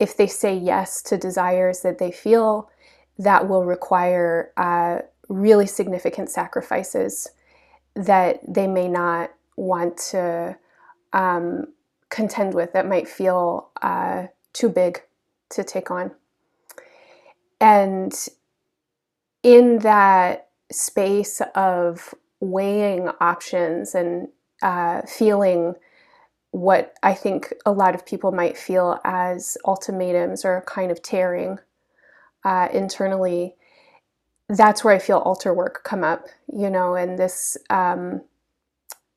[0.00, 2.70] if they say yes to desires that they feel,
[3.18, 4.98] that will require uh,
[5.28, 7.28] really significant sacrifices
[7.94, 10.56] that they may not want to
[11.12, 11.66] um,
[12.10, 15.02] contend with that might feel uh, too big
[15.50, 16.12] to take on.
[17.60, 18.12] And
[19.42, 24.28] in that space of weighing options and
[24.62, 25.74] uh, feeling
[26.50, 31.58] what I think a lot of people might feel as ultimatums or kind of tearing
[32.44, 33.54] uh, internally,
[34.48, 38.22] that's where I feel altar work come up, you know, and this um,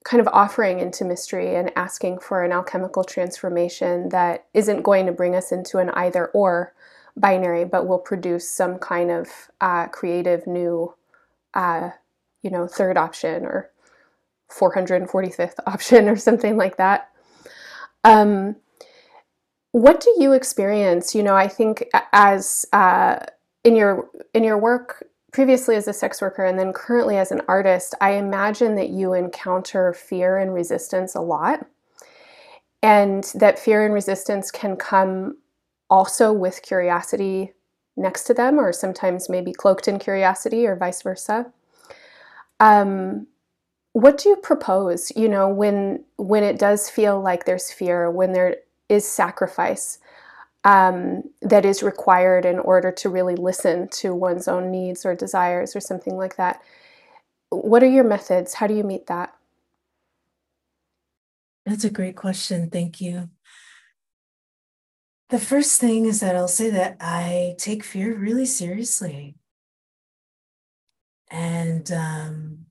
[0.04, 5.12] kind of offering into mystery and asking for an alchemical transformation that isn't going to
[5.12, 6.74] bring us into an either or
[7.16, 9.28] binary, but will produce some kind of
[9.60, 10.93] uh, creative new,
[11.54, 11.91] uh,
[12.41, 13.70] you know, third option or
[14.52, 17.10] 445th option or something like that.
[18.04, 18.56] Um,
[19.72, 21.14] what do you experience?
[21.14, 23.20] You know, I think as uh,
[23.64, 27.41] in your in your work previously as a sex worker and then currently as an
[27.47, 31.65] artist, I imagine that you encounter fear and resistance a lot.
[32.84, 35.38] And that fear and resistance can come
[35.89, 37.53] also with curiosity
[37.95, 41.51] next to them, or sometimes maybe cloaked in curiosity, or vice versa.
[42.59, 43.27] Um,
[43.93, 45.11] what do you propose?
[45.15, 48.57] You know, when when it does feel like there's fear, when there
[48.89, 49.99] is sacrifice
[50.64, 55.76] um, that is required in order to really listen to one's own needs or desires,
[55.76, 56.62] or something like that.
[57.49, 58.53] What are your methods?
[58.53, 59.34] How do you meet that?
[61.66, 62.70] That's a great question.
[62.70, 63.30] Thank you.
[65.30, 69.36] The first thing is that I'll say that I take fear really seriously.
[71.30, 72.66] And um,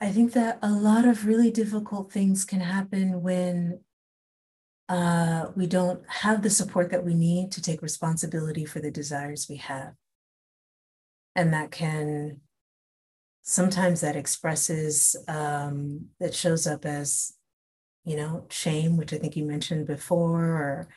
[0.00, 3.80] I think that a lot of really difficult things can happen when
[4.88, 9.46] uh, we don't have the support that we need to take responsibility for the desires
[9.48, 9.94] we have.
[11.34, 12.40] And that can
[13.42, 17.36] sometimes that expresses, um, that shows up as
[18.06, 20.88] you know, shame, which I think you mentioned before, or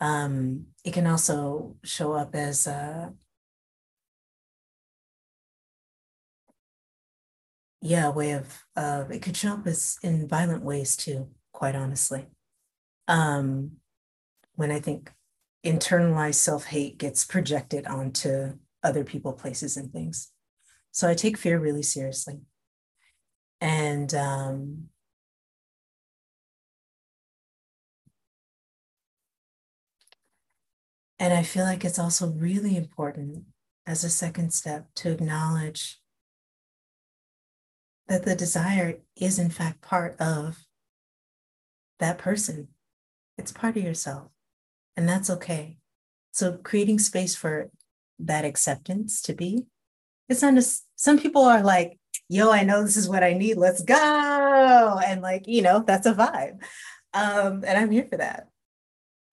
[0.00, 3.14] um, it can also show up as a,
[7.80, 11.74] yeah, a way of, uh, it could show up as in violent ways too, quite
[11.74, 12.26] honestly.
[13.08, 13.72] Um,
[14.54, 15.12] when I think
[15.64, 20.30] internalized self hate gets projected onto other people, places, and things.
[20.92, 22.40] So I take fear really seriously.
[23.60, 24.88] And um,
[31.18, 33.44] And I feel like it's also really important
[33.86, 36.00] as a second step to acknowledge
[38.06, 40.64] that the desire is, in fact, part of
[41.98, 42.68] that person.
[43.38, 44.30] It's part of yourself,
[44.96, 45.78] and that's okay.
[46.32, 47.70] So, creating space for
[48.18, 49.66] that acceptance to be,
[50.28, 53.56] it's not just some people are like, yo, I know this is what I need,
[53.56, 55.00] let's go.
[55.04, 56.62] And, like, you know, that's a vibe.
[57.14, 58.48] Um, and I'm here for that.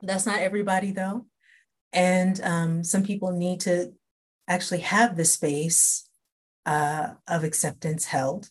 [0.03, 1.27] That's not everybody, though.
[1.93, 3.93] And um, some people need to
[4.47, 6.09] actually have the space
[6.67, 8.51] uh, of acceptance held.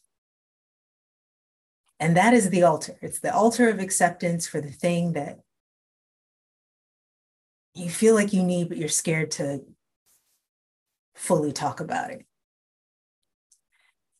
[2.00, 2.98] And that is the altar.
[3.02, 5.40] It's the altar of acceptance for the thing that
[7.74, 9.62] you feel like you need, but you're scared to
[11.16, 12.26] fully talk about it.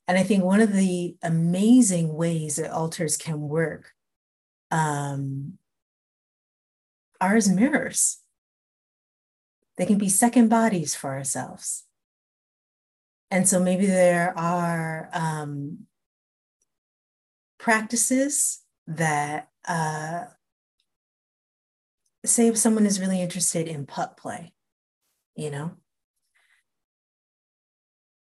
[0.08, 3.92] And I think one of the amazing ways that altars can work
[4.70, 5.58] um,
[7.22, 8.20] are as mirrors.
[9.78, 11.86] They can be second bodies for ourselves.
[13.32, 15.88] And so maybe there are um,
[17.64, 20.26] practices that, uh,
[22.26, 24.52] say, if someone is really interested in pup play,
[25.38, 25.72] you know,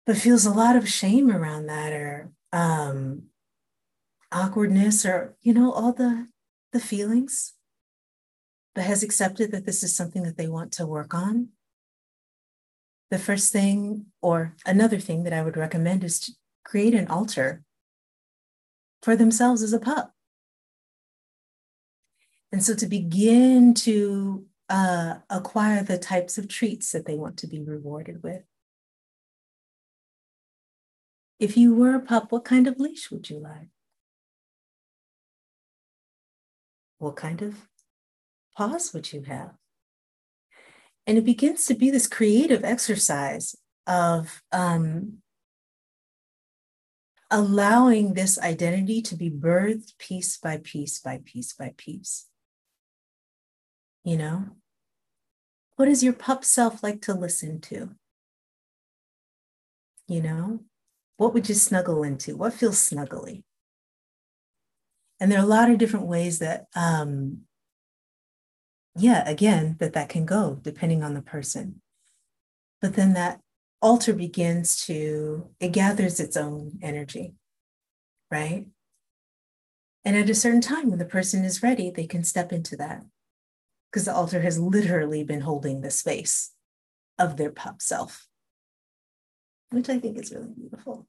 [0.05, 3.22] but feels a lot of shame around that or um,
[4.30, 6.28] awkwardness or, you know, all the,
[6.74, 7.55] the feelings
[8.74, 11.49] but has accepted that this is something that they want to work on,
[13.11, 16.32] the first thing or another thing that I would recommend is to
[16.62, 17.64] create an altar
[19.03, 20.12] for themselves as a pup.
[22.53, 27.46] And so to begin to uh, acquire the types of treats that they want to
[27.46, 28.42] be rewarded with.
[31.38, 33.68] If you were a pup, what kind of leash would you like?
[36.98, 37.68] What kind of
[38.57, 39.53] paws would you have.
[41.07, 45.18] And it begins to be this creative exercise of um,
[47.31, 52.26] allowing this identity to be birthed piece by piece by piece by piece.
[54.05, 54.45] You know?
[55.76, 57.91] What does your pup self like to listen to?
[60.09, 60.61] You know?
[61.16, 62.37] What would you snuggle into?
[62.37, 63.45] What feels snuggly?
[65.20, 67.43] And there are a lot of different ways that um,
[68.97, 71.81] yeah, again, that that can go depending on the person.
[72.81, 73.41] But then that
[73.83, 77.35] altar begins to, it gathers its own energy,
[78.31, 78.66] right?
[80.05, 83.05] And at a certain time, when the person is ready, they can step into that
[83.91, 86.53] because the altar has literally been holding the space
[87.18, 88.26] of their pup self,
[89.70, 91.07] which I think is really beautiful.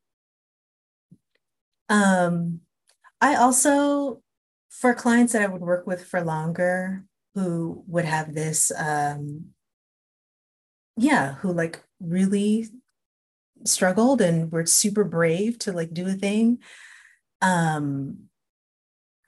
[1.89, 2.61] Um,
[3.21, 4.21] I also,
[4.69, 7.05] for clients that I would work with for longer,
[7.35, 9.45] who would have this um
[10.97, 12.67] yeah who like really
[13.65, 16.57] struggled and were super brave to like do a thing
[17.41, 18.17] um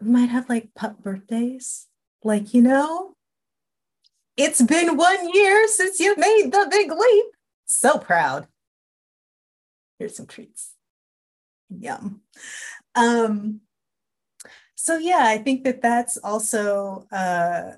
[0.01, 1.87] we might have like pup birthdays
[2.23, 3.15] like you know
[4.35, 7.25] It's been one year since you made the big leap.
[7.65, 8.47] So proud.
[9.99, 10.73] Here's some treats.
[11.69, 12.21] Yum.
[12.95, 13.61] Um,
[14.75, 17.73] so yeah, I think that that's also uh,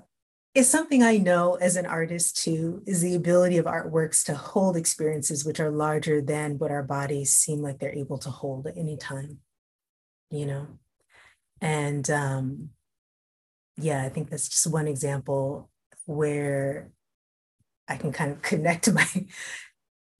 [0.56, 4.74] is something I know as an artist too, is the ability of artworks to hold
[4.74, 8.78] experiences which are larger than what our bodies seem like they're able to hold at
[8.78, 9.40] any time,
[10.30, 10.66] you know?
[11.60, 12.70] And um,
[13.76, 15.68] yeah, I think that's just one example
[16.06, 16.90] where
[17.86, 19.06] I can kind of connect my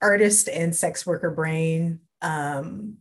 [0.03, 2.99] artist and sex worker brain um,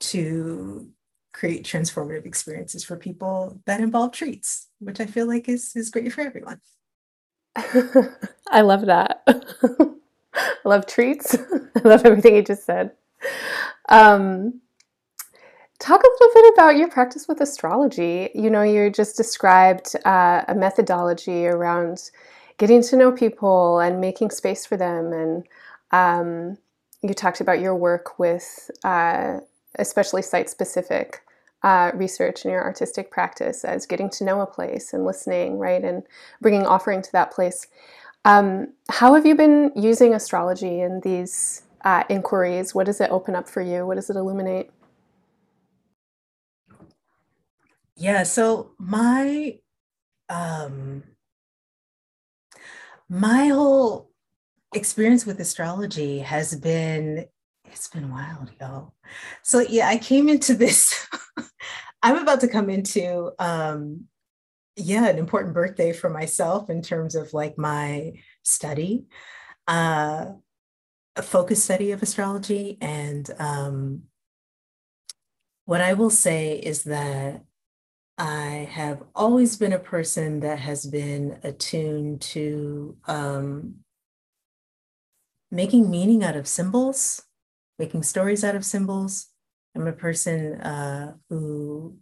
[0.00, 0.88] to
[1.34, 6.12] create transformative experiences for people that involve treats, which I feel like is is great
[6.12, 6.60] for everyone.
[7.56, 9.22] I love that.
[10.34, 11.34] I love treats.
[11.76, 12.92] I love everything you just said.
[13.88, 14.60] Um,
[15.80, 18.30] talk a little bit about your practice with astrology.
[18.34, 22.10] You know, you just described uh, a methodology around
[22.58, 25.46] getting to know people and making space for them, and
[25.90, 26.58] um,
[27.02, 29.40] you talked about your work with uh,
[29.78, 31.23] especially site specific
[31.64, 35.82] uh, research in your artistic practice as getting to know a place and listening, right,
[35.82, 36.02] and
[36.42, 37.66] bringing offering to that place.
[38.26, 42.74] Um, how have you been using astrology in these uh, inquiries?
[42.74, 43.86] What does it open up for you?
[43.86, 44.70] What does it illuminate?
[47.96, 49.58] Yeah, so my
[50.28, 51.02] um
[53.08, 54.10] my whole
[54.74, 57.26] experience with astrology has been
[57.66, 58.94] it's been wild, y'all.
[59.42, 61.06] So yeah, I came into this.
[62.02, 64.04] I'm about to come into um
[64.76, 68.12] yeah, an important birthday for myself in terms of like my
[68.42, 69.06] study,
[69.66, 70.26] uh
[71.16, 72.76] a focus study of astrology.
[72.80, 74.02] And um
[75.64, 77.42] what I will say is that
[78.16, 83.76] I have always been a person that has been attuned to um,
[85.50, 87.23] making meaning out of symbols,
[87.78, 89.28] making stories out of symbols.
[89.74, 91.98] I'm a person uh, who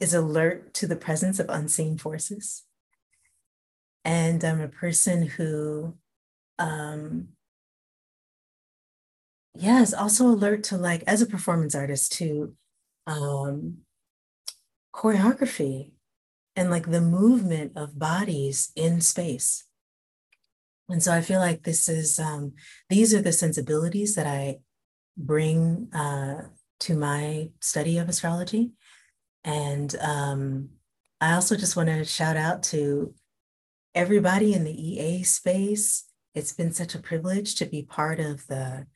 [0.00, 2.64] is alert to the presence of unseen forces.
[4.04, 5.94] And I'm a person who,
[6.58, 7.28] um,
[9.54, 12.54] yeah, is also alert to like, as a performance artist, to
[13.06, 13.78] um,
[14.94, 15.92] choreography
[16.54, 19.64] and like the movement of bodies in space.
[20.88, 22.54] And so I feel like this is, um,
[22.88, 24.58] these are the sensibilities that I
[25.16, 26.42] bring uh,
[26.80, 28.70] to my study of astrology.
[29.44, 30.70] And um,
[31.20, 33.14] I also just want to shout out to
[33.94, 36.04] everybody in the EA space.
[36.34, 38.86] It's been such a privilege to be part of the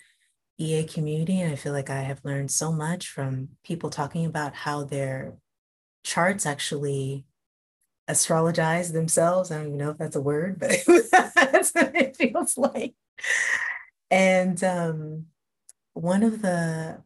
[0.59, 1.41] EA community.
[1.41, 5.35] And I feel like I have learned so much from people talking about how their
[6.05, 7.27] charts actually
[8.09, 9.51] astrologize themselves.
[9.51, 10.71] I don't even know if that's a word, but
[11.35, 12.95] that's what it feels like.
[14.11, 15.27] And um,
[15.95, 17.03] one of the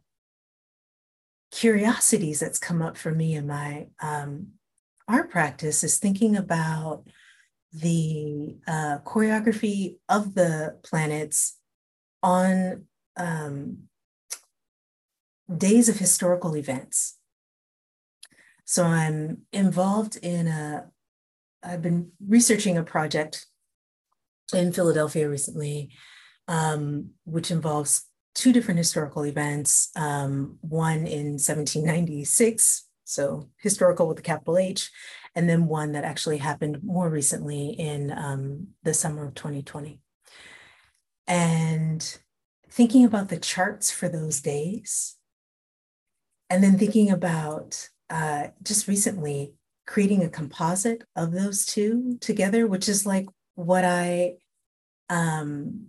[1.52, 4.48] curiosities that's come up for me in my um,
[5.08, 7.06] art practice is thinking about
[7.72, 11.58] the uh, choreography of the planets
[12.22, 12.86] on
[13.16, 13.78] um,
[15.54, 17.15] days of historical events.
[18.66, 20.90] So I'm involved in a,
[21.62, 23.46] I've been researching a project
[24.52, 25.90] in Philadelphia recently,
[26.48, 28.04] um, which involves
[28.34, 29.90] two different historical events.
[29.94, 34.90] Um, one in 1796, so historical with the capital H,
[35.36, 40.00] and then one that actually happened more recently in um, the summer of 2020.
[41.28, 42.18] And
[42.68, 45.14] thinking about the charts for those days,
[46.50, 49.52] and then thinking about uh, just recently
[49.86, 54.34] creating a composite of those two together, which is like what I
[55.08, 55.88] um,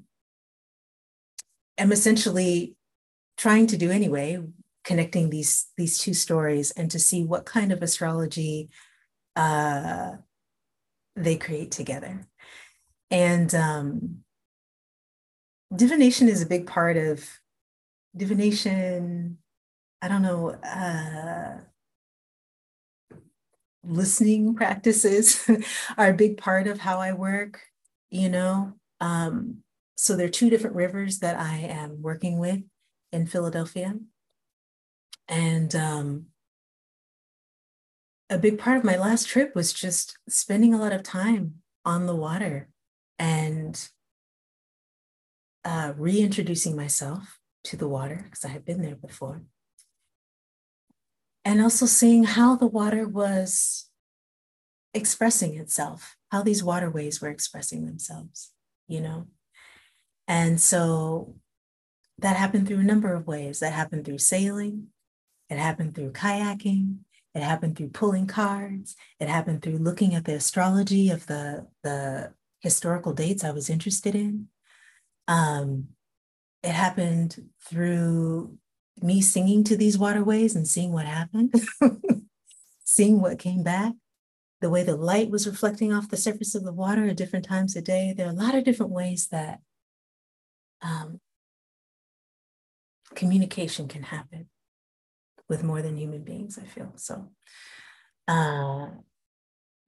[1.77, 2.75] am essentially
[3.37, 4.41] trying to do anyway,
[4.83, 8.69] connecting these these two stories and to see what kind of astrology
[9.35, 10.13] uh,
[11.15, 12.21] they create together.
[13.11, 14.19] And um,
[15.75, 17.27] divination is a big part of
[18.15, 19.37] divination.
[20.01, 21.57] I don't know, uh,
[23.87, 25.49] listening practices
[25.97, 27.61] are a big part of how I work,
[28.09, 28.73] you know.
[28.99, 29.63] Um,
[29.95, 32.61] so there are two different rivers that I am working with
[33.11, 33.95] in Philadelphia.
[35.27, 36.25] And um,
[38.29, 42.05] a big part of my last trip was just spending a lot of time on
[42.05, 42.69] the water
[43.17, 43.89] and
[45.65, 49.41] uh, reintroducing myself to the water because I had been there before.
[51.47, 53.89] And also seeing how the water was
[54.93, 58.51] expressing itself, how these waterways were expressing themselves,
[58.89, 59.27] you know?
[60.27, 61.35] And so
[62.17, 63.59] that happened through a number of ways.
[63.59, 64.87] That happened through sailing,
[65.49, 66.97] it happened through kayaking,
[67.33, 72.33] it happened through pulling cards, it happened through looking at the astrology of the, the
[72.59, 74.49] historical dates I was interested in.
[75.29, 75.87] Um,
[76.61, 78.57] it happened through
[79.01, 81.53] me singing to these waterways and seeing what happened,
[82.83, 83.93] seeing what came back,
[84.61, 87.75] the way the light was reflecting off the surface of the water at different times
[87.75, 88.13] of day.
[88.15, 89.59] There are a lot of different ways that
[90.81, 91.19] um,
[93.15, 94.49] communication can happen
[95.49, 96.93] with more than human beings, I feel.
[96.95, 97.29] So,
[98.27, 98.87] uh,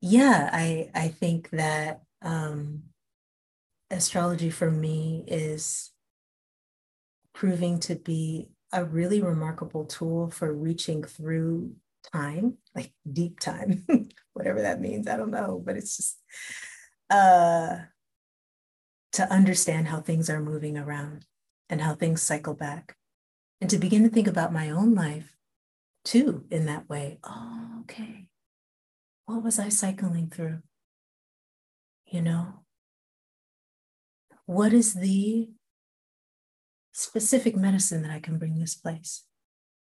[0.02, 2.84] yeah, I, I think that um,
[3.92, 5.92] astrology for me is
[7.34, 11.76] proving to be a really remarkable tool for reaching through
[12.14, 13.86] time, like deep time,
[14.34, 15.08] whatever that means.
[15.08, 16.18] I don't know, but it's just
[17.10, 17.78] uh,
[19.14, 21.26] to understand how things are moving around
[21.70, 22.96] and how things cycle back,
[23.62, 25.36] and to begin to think about my own life
[26.04, 27.20] too in that way.
[27.24, 28.28] Oh, okay.
[29.26, 30.60] What was I cycling through?
[32.08, 32.64] You know,
[34.46, 35.50] what is the
[37.00, 39.24] specific medicine that I can bring this place,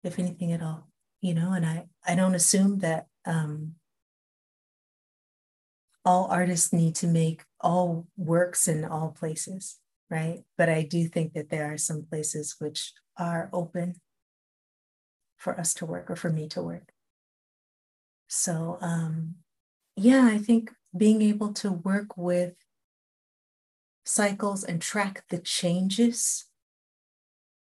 [0.03, 0.89] if anything at all?
[1.21, 3.75] You know, and I, I don't assume that um,
[6.05, 9.77] all artists need to make all works in all places,
[10.09, 10.43] right?
[10.57, 13.95] But I do think that there are some places which are open
[15.37, 16.93] for us to work or for me to work.
[18.27, 19.35] So, um,
[19.95, 22.53] yeah, I think being able to work with
[24.05, 26.45] cycles and track the changes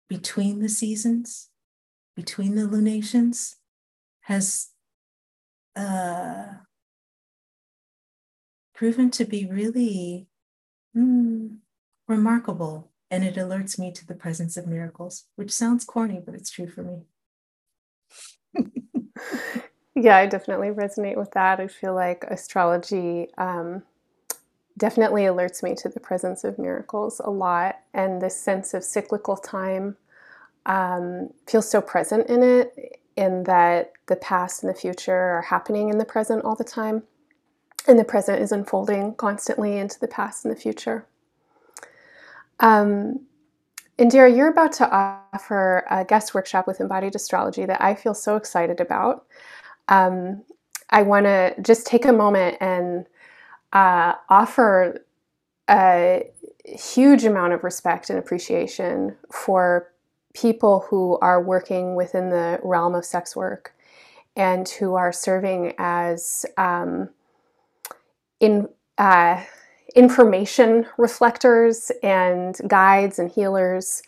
[0.09, 1.49] between the seasons,
[2.15, 3.57] between the lunations,
[4.21, 4.69] has
[5.75, 6.45] uh,
[8.73, 10.27] proven to be really
[10.97, 11.57] mm,
[12.07, 12.91] remarkable.
[13.11, 16.69] And it alerts me to the presence of miracles, which sounds corny, but it's true
[16.69, 17.05] for me.
[19.95, 21.59] yeah, I definitely resonate with that.
[21.59, 23.83] I feel like astrology um,
[24.79, 29.37] definitely alerts me to the presence of miracles a lot, and this sense of cyclical
[29.37, 29.97] time
[30.65, 35.89] um, feels so present in it, in that the past and the future are happening
[35.89, 37.03] in the present all the time,
[37.87, 41.05] and the present is unfolding constantly into the past and the future.
[42.59, 43.21] Um,
[43.97, 48.37] Indira, you're about to offer a guest workshop with embodied astrology that I feel so
[48.37, 49.25] excited about.
[49.89, 50.43] Um,
[50.89, 53.05] I want to just take a moment and
[53.73, 55.03] uh, offer
[55.69, 56.29] a
[56.65, 59.91] huge amount of respect and appreciation for
[60.33, 63.73] people who are working within the realm of sex work
[64.35, 67.09] and who are serving as um,
[68.39, 69.43] in uh,
[69.95, 74.03] information reflectors and guides and healers.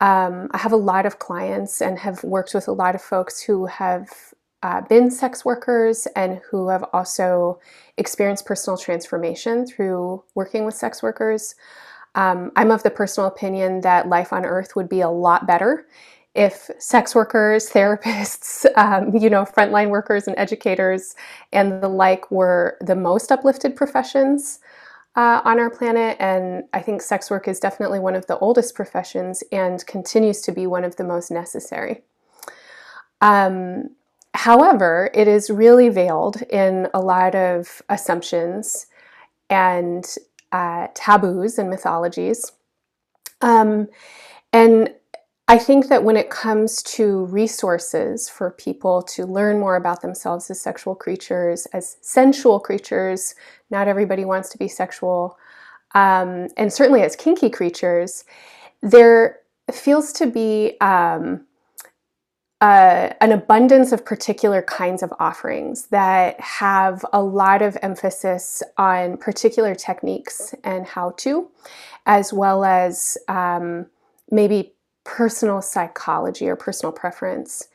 [0.00, 3.40] Um, I have a lot of clients and have worked with a lot of folks
[3.42, 4.10] who have
[4.62, 7.60] uh, been sex workers and who have also
[7.96, 11.54] experienced personal transformation through working with sex workers.
[12.14, 15.86] Um, I'm of the personal opinion that life on earth would be a lot better
[16.34, 21.14] if sex workers, therapists, um, you know, frontline workers and educators
[21.52, 24.60] and the like were the most uplifted professions
[25.16, 26.16] uh, on our planet.
[26.20, 30.52] And I think sex work is definitely one of the oldest professions and continues to
[30.52, 32.02] be one of the most necessary.
[33.20, 33.90] Um,
[34.34, 38.86] However, it is really veiled in a lot of assumptions
[39.50, 40.04] and
[40.52, 42.52] uh, taboos and mythologies.
[43.40, 43.88] Um,
[44.52, 44.94] and
[45.50, 50.50] I think that when it comes to resources for people to learn more about themselves
[50.50, 53.34] as sexual creatures, as sensual creatures,
[53.70, 55.38] not everybody wants to be sexual,
[55.94, 58.24] um, and certainly as kinky creatures,
[58.82, 59.38] there
[59.72, 61.46] feels to be um,
[62.60, 69.16] uh, an abundance of particular kinds of offerings that have a lot of emphasis on
[69.16, 71.48] particular techniques and how to,
[72.06, 73.86] as well as um,
[74.30, 74.72] maybe
[75.04, 77.68] personal psychology or personal preference.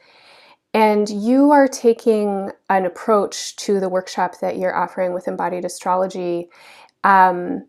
[0.74, 6.50] And you are taking an approach to the workshop that you're offering with embodied astrology
[7.04, 7.66] um,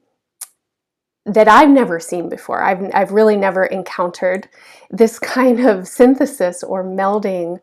[1.26, 2.62] that I've never seen before.
[2.62, 4.48] I've, I've really never encountered
[4.90, 7.60] this kind of synthesis or melding.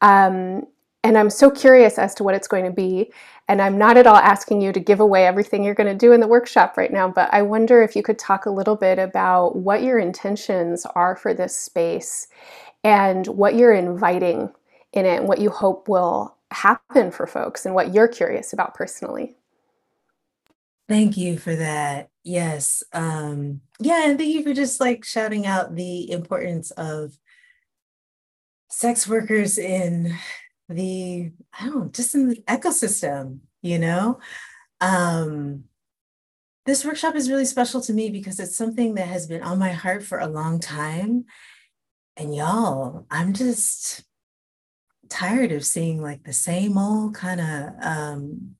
[0.00, 0.66] Um,
[1.04, 3.12] and I'm so curious as to what it's going to be.
[3.48, 6.12] And I'm not at all asking you to give away everything you're going to do
[6.12, 8.98] in the workshop right now, but I wonder if you could talk a little bit
[8.98, 12.28] about what your intentions are for this space
[12.84, 14.52] and what you're inviting
[14.92, 18.74] in it and what you hope will happen for folks and what you're curious about
[18.74, 19.34] personally.
[20.88, 22.11] Thank you for that.
[22.24, 22.82] Yes.
[22.92, 27.18] Um, yeah, and thank you for just like shouting out the importance of
[28.70, 30.16] sex workers in
[30.68, 34.20] the, I don't know, just in the ecosystem, you know?
[34.80, 35.64] Um,
[36.64, 39.72] this workshop is really special to me because it's something that has been on my
[39.72, 41.24] heart for a long time.
[42.16, 44.04] And y'all, I'm just
[45.08, 48.54] tired of seeing like the same old kind of um,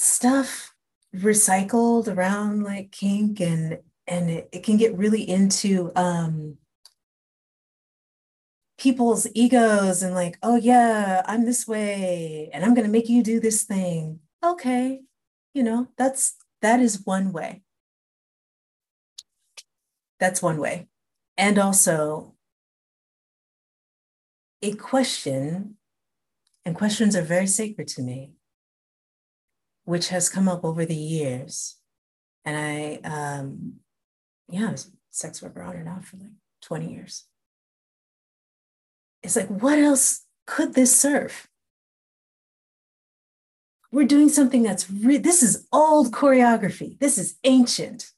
[0.00, 0.74] stuff
[1.14, 6.56] recycled around like kink and and it, it can get really into um
[8.78, 13.22] people's egos and like oh yeah i'm this way and i'm going to make you
[13.22, 14.20] do this thing.
[14.44, 15.02] Okay
[15.52, 17.62] you know that's that is one way.
[20.18, 20.88] That's one way.
[21.38, 22.34] And also
[24.62, 25.76] a question
[26.66, 28.32] and questions are very sacred to me
[29.90, 31.74] which has come up over the years.
[32.44, 33.80] And I, um,
[34.48, 36.30] yeah, I was a sex worker on and off for like
[36.62, 37.24] 20 years.
[39.24, 41.48] It's like, what else could this serve?
[43.90, 46.96] We're doing something that's re- this is old choreography.
[47.00, 48.12] This is ancient.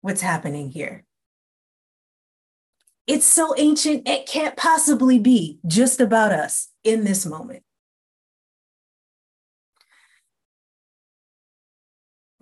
[0.00, 1.04] What's happening here?
[3.06, 7.62] It's so ancient, it can't possibly be just about us in this moment.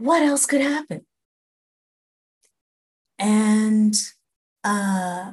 [0.02, 1.06] What else could happen?
[3.20, 3.94] And
[4.64, 5.32] uh,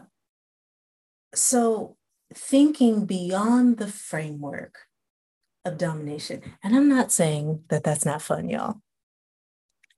[1.34, 1.98] so
[2.36, 4.78] thinking beyond the framework
[5.66, 8.76] of domination, and I'm not saying that that's not fun, y'all.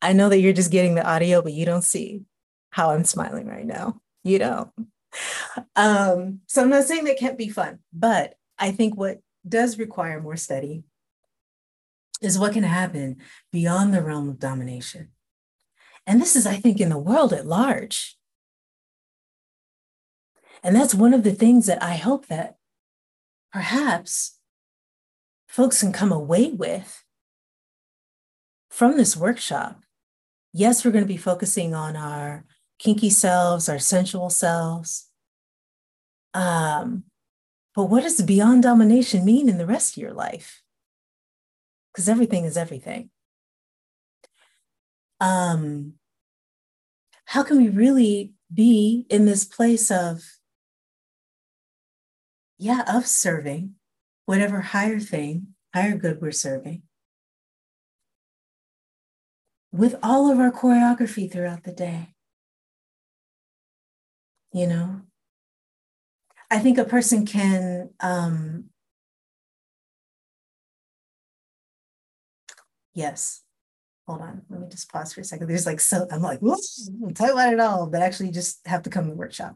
[0.01, 2.21] I know that you're just getting the audio, but you don't see
[2.69, 3.99] how I'm smiling right now.
[4.23, 4.69] You don't.
[5.75, 10.21] Um, so I'm not saying that can't be fun, but I think what does require
[10.21, 10.85] more study
[12.21, 13.17] is what can happen
[13.51, 15.09] beyond the realm of domination.
[16.05, 18.17] And this is, I think, in the world at large.
[20.63, 22.57] And that's one of the things that I hope that
[23.51, 24.37] perhaps
[25.47, 27.03] folks can come away with
[28.69, 29.81] from this workshop.
[30.53, 32.45] Yes, we're going to be focusing on our
[32.79, 35.09] kinky selves, our sensual selves.
[36.33, 37.03] Um,
[37.75, 40.60] but what does beyond domination mean in the rest of your life?
[41.91, 43.09] Because everything is everything.
[45.19, 45.93] Um,
[47.25, 50.21] how can we really be in this place of,
[52.57, 53.75] yeah, of serving
[54.25, 56.83] whatever higher thing, higher good we're serving,
[59.71, 62.15] with all of our choreography throughout the day?
[64.53, 65.01] You know,
[66.49, 68.70] I think a person can um,
[72.93, 73.41] Yes.
[74.07, 74.41] Hold on.
[74.49, 75.47] Let me just pause for a second.
[75.47, 76.39] There's like so I'm like,
[77.15, 79.55] talk about it all, but actually just have to come to the workshop.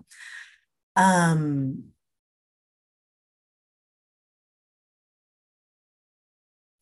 [0.95, 1.86] Um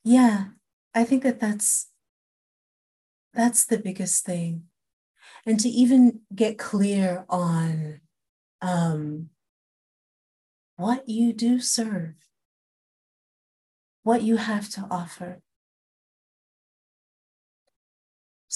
[0.04, 0.46] yeah,
[0.94, 1.88] I think that that's
[3.34, 4.64] that's the biggest thing.
[5.46, 8.02] And to even get clear on
[8.62, 9.30] um,
[10.76, 12.14] what you do serve,
[14.04, 15.42] what you have to offer,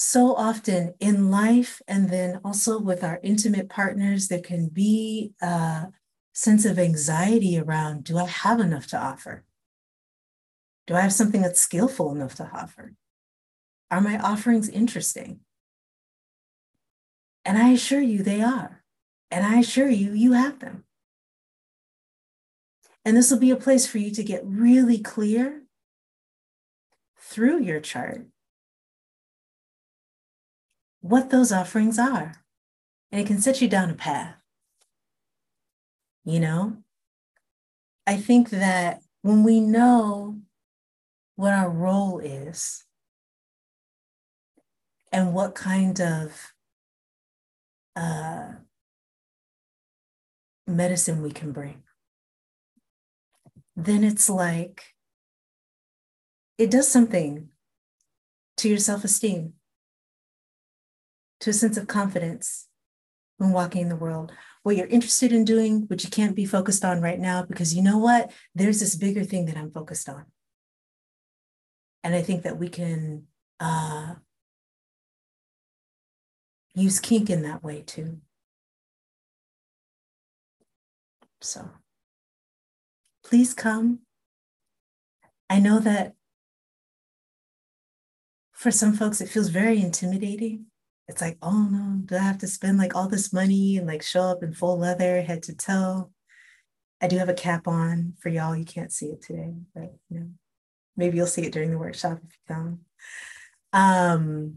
[0.00, 5.88] so often in life and then also with our intimate partners there can be a
[6.32, 9.44] sense of anxiety around do i have enough to offer?
[10.86, 12.94] Do i have something that's skillful enough to offer?
[13.90, 15.40] Are my offerings interesting?
[17.44, 18.84] And i assure you they are.
[19.32, 20.84] And i assure you you have them.
[23.04, 25.64] And this will be a place for you to get really clear
[27.18, 28.28] through your chart
[31.00, 32.34] what those offerings are.
[33.10, 34.34] And it can set you down a path.
[36.24, 36.78] You know,
[38.06, 40.38] I think that when we know
[41.36, 42.84] what our role is
[45.10, 46.52] and what kind of
[47.96, 48.52] uh,
[50.66, 51.82] medicine we can bring,
[53.76, 54.94] then it's like
[56.58, 57.48] it does something
[58.56, 59.54] to your self esteem
[61.40, 62.66] to a sense of confidence
[63.38, 64.32] when walking in the world.
[64.62, 67.82] What you're interested in doing, what you can't be focused on right now, because you
[67.82, 68.30] know what?
[68.54, 70.26] There's this bigger thing that I'm focused on.
[72.04, 73.24] And I think that we can
[73.60, 74.14] uh,
[76.74, 78.18] use kink in that way too.
[81.40, 81.70] So,
[83.24, 84.00] please come.
[85.48, 86.14] I know that
[88.52, 90.66] for some folks, it feels very intimidating.
[91.08, 94.02] It's like, oh no, do I have to spend like all this money and like
[94.02, 96.10] show up in full leather, head to toe?
[97.00, 98.54] I do have a cap on for y'all.
[98.54, 100.30] You can't see it today, but you know,
[100.96, 102.80] maybe you'll see it during the workshop if you come.
[103.72, 104.56] Um,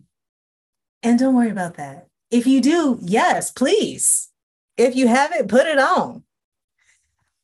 [1.03, 2.07] and don't worry about that.
[2.29, 4.29] If you do, yes, please.
[4.77, 6.23] If you have it, put it on.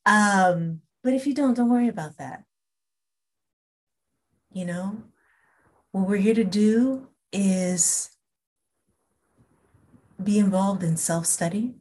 [0.05, 2.43] Um, but if you don't, don't worry about that.
[4.51, 5.03] You know,
[5.91, 8.09] what we're here to do is
[10.21, 11.75] be involved in self study.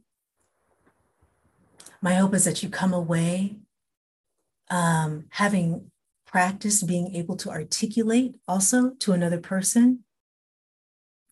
[2.03, 3.57] My hope is that you come away
[4.71, 5.91] um, having
[6.27, 10.05] practiced being able to articulate also to another person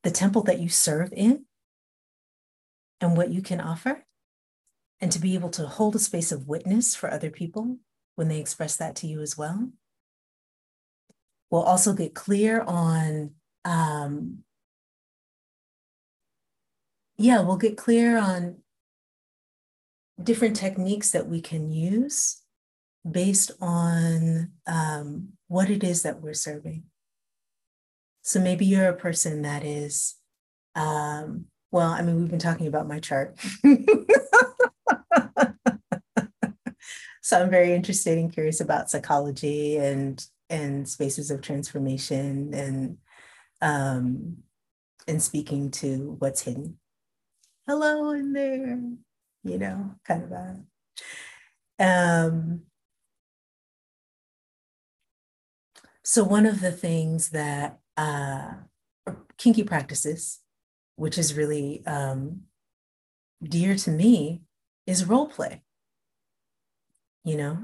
[0.04, 1.46] the temple that you serve in
[3.00, 4.04] and what you can offer,
[5.00, 7.78] and to be able to hold a space of witness for other people
[8.14, 9.70] when they express that to you as well.
[11.50, 13.32] We'll also get clear on,
[13.64, 14.44] um,
[17.24, 18.58] yeah, we'll get clear on
[20.22, 22.42] different techniques that we can use
[23.10, 26.82] based on um, what it is that we're serving.
[28.20, 30.16] So maybe you're a person that is,
[30.74, 33.38] um, well, I mean, we've been talking about my chart.
[37.22, 42.98] so I'm very interested and curious about psychology and and spaces of transformation and
[43.62, 44.36] um,
[45.08, 46.78] and speaking to what's hidden.
[47.66, 48.78] Hello in there,
[49.42, 50.64] you know, kind of a.
[51.78, 52.64] Um,
[56.02, 58.52] so one of the things that uh,
[59.38, 60.40] kinky practices,
[60.96, 62.42] which is really um,
[63.42, 64.42] dear to me,
[64.86, 65.62] is role play.
[67.24, 67.58] You know,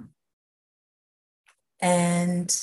[1.78, 2.58] and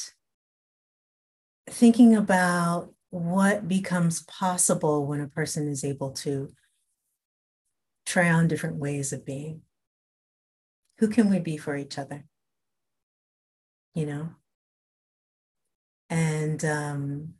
[1.69, 6.51] thinking about what becomes possible when a person is able to
[8.07, 9.61] try on different ways of being.
[10.99, 12.23] Who can we be for each other?
[13.93, 14.29] You know?
[16.09, 17.33] And um,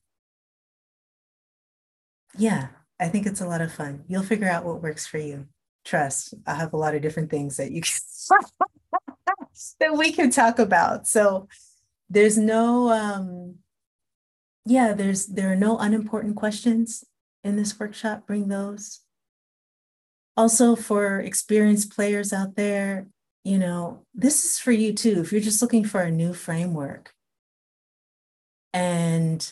[2.38, 2.68] yeah,
[3.00, 4.04] I think it's a lot of fun.
[4.08, 5.48] You'll figure out what works for you.
[5.86, 7.94] Trust, I have a lot of different things that you can
[9.80, 11.08] that we can talk about.
[11.08, 11.48] So
[12.10, 13.56] there's no um
[14.66, 17.06] yeah, there's there are no unimportant questions
[17.42, 18.28] in this workshop.
[18.28, 19.00] Bring those.
[20.38, 23.08] Also for experienced players out there,
[23.44, 25.20] you know, this is for you too.
[25.22, 27.14] If you're just looking for a new framework
[28.74, 29.52] and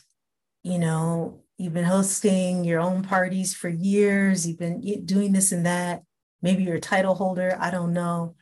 [0.64, 5.64] you know, you've been hosting your own parties for years, you've been doing this and
[5.64, 6.04] that,
[6.42, 8.36] maybe you're a title holder, I don't know,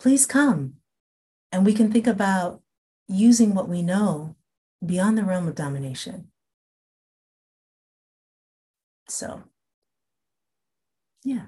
[0.00, 0.74] please come.
[1.52, 2.62] And we can think about
[3.06, 4.34] using what we know
[4.84, 6.28] beyond the realm of domination.
[9.08, 9.42] So,
[11.22, 11.46] yeah.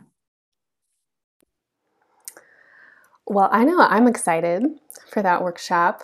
[3.31, 4.65] Well, I know I'm excited
[5.09, 6.03] for that workshop.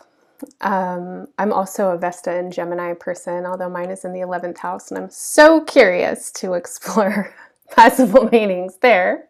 [0.61, 4.93] Um, I'm also a Vesta and Gemini person, although mine is in the 11th house,
[4.93, 7.35] and I'm so curious to explore
[7.73, 9.25] possible meanings there.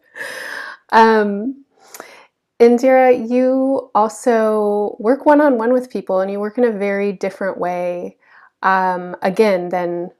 [0.91, 1.65] Um,
[2.59, 7.11] Indira, you also work one on one with people and you work in a very
[7.11, 8.17] different way,
[8.61, 10.11] um, again, than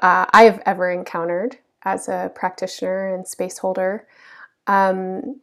[0.00, 4.06] uh, I have ever encountered as a practitioner and space holder.
[4.68, 5.40] Um,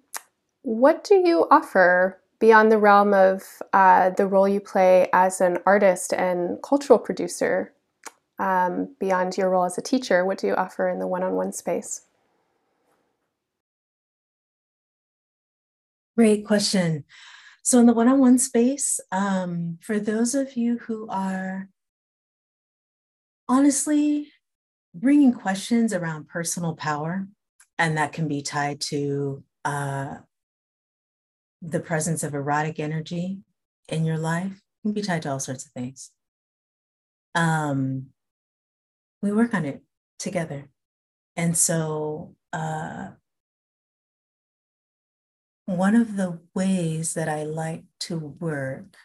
[0.64, 5.60] what do you offer beyond the realm of uh, the role you play as an
[5.65, 7.73] artist and cultural producer,
[8.40, 11.34] um, beyond your role as a teacher, what do you offer in the one on
[11.34, 12.02] one space?
[16.18, 17.06] Great question.
[17.64, 21.69] So, in the one on one space, um, for those of you who are
[23.48, 24.31] honestly
[24.94, 27.27] bringing questions around personal power,
[27.80, 30.15] and that can be tied to uh,
[31.65, 33.40] the presence of erotic energy
[33.88, 36.11] in your life can be tied to all sorts of things.
[37.35, 38.07] Um,
[39.22, 39.81] we work on it
[40.19, 40.69] together.
[41.35, 43.11] And so, uh,
[45.65, 48.98] one of the ways that I like to work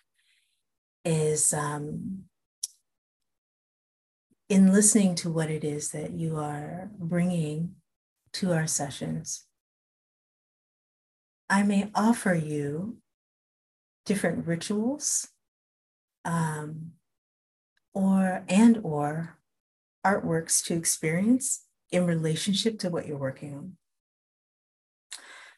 [1.05, 2.25] is um,
[4.49, 7.77] in listening to what it is that you are bringing
[8.35, 9.45] to our sessions.
[11.51, 12.99] I may offer you
[14.05, 15.29] different rituals
[16.25, 16.93] um,
[17.95, 19.39] or and or
[20.05, 23.77] artworks to experience in relationship to what you're working on.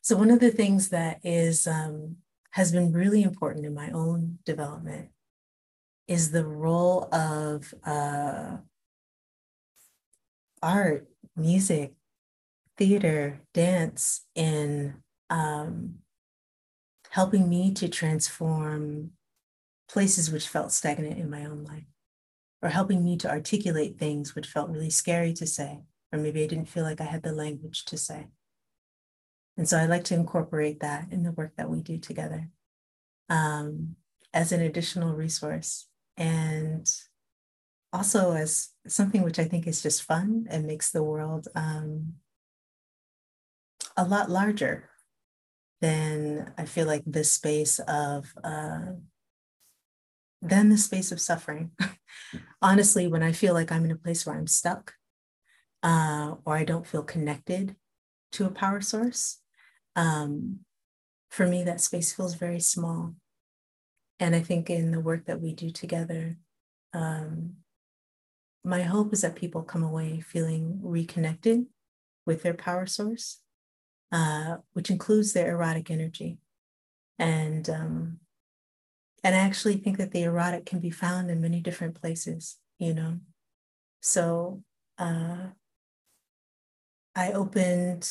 [0.03, 2.17] So one of the things that is um,
[2.53, 5.11] has been really important in my own development
[6.09, 8.57] is the role of uh,
[10.63, 11.93] art, music,
[12.77, 14.95] theater, dance in
[15.31, 15.95] um,
[17.09, 19.13] helping me to transform
[19.89, 21.87] places which felt stagnant in my own life,
[22.63, 25.81] or helping me to articulate things which felt really scary to say,
[26.13, 28.29] or maybe I didn't feel like I had the language to say.
[29.57, 32.49] And so I like to incorporate that in the work that we do together
[33.29, 33.97] um,
[34.33, 35.87] as an additional resource.
[36.17, 36.89] And
[37.93, 42.15] also as something which I think is just fun and makes the world um,
[43.97, 44.90] a lot larger
[45.81, 48.93] than I feel like this space of, uh,
[50.43, 51.73] than the space of suffering.
[52.63, 54.95] Honestly, when I feel like I'm in a place where I'm stuck
[55.83, 57.77] uh, or I don't feel connected
[58.33, 59.41] to a power source,
[59.97, 60.61] um,
[61.31, 63.15] for me, that space feels very small.
[64.19, 66.37] And I think in the work that we do together,
[66.93, 67.57] um,
[68.65, 71.67] my hope is that people come away feeling reconnected
[72.27, 73.41] with their power source,
[74.13, 76.39] uh, which includes their erotic energy.
[77.19, 78.21] And um,
[79.23, 82.95] and I actually think that the erotic can be found in many different places, you
[82.95, 83.19] know.
[84.01, 84.63] So
[84.99, 85.49] uh,
[87.15, 88.11] I opened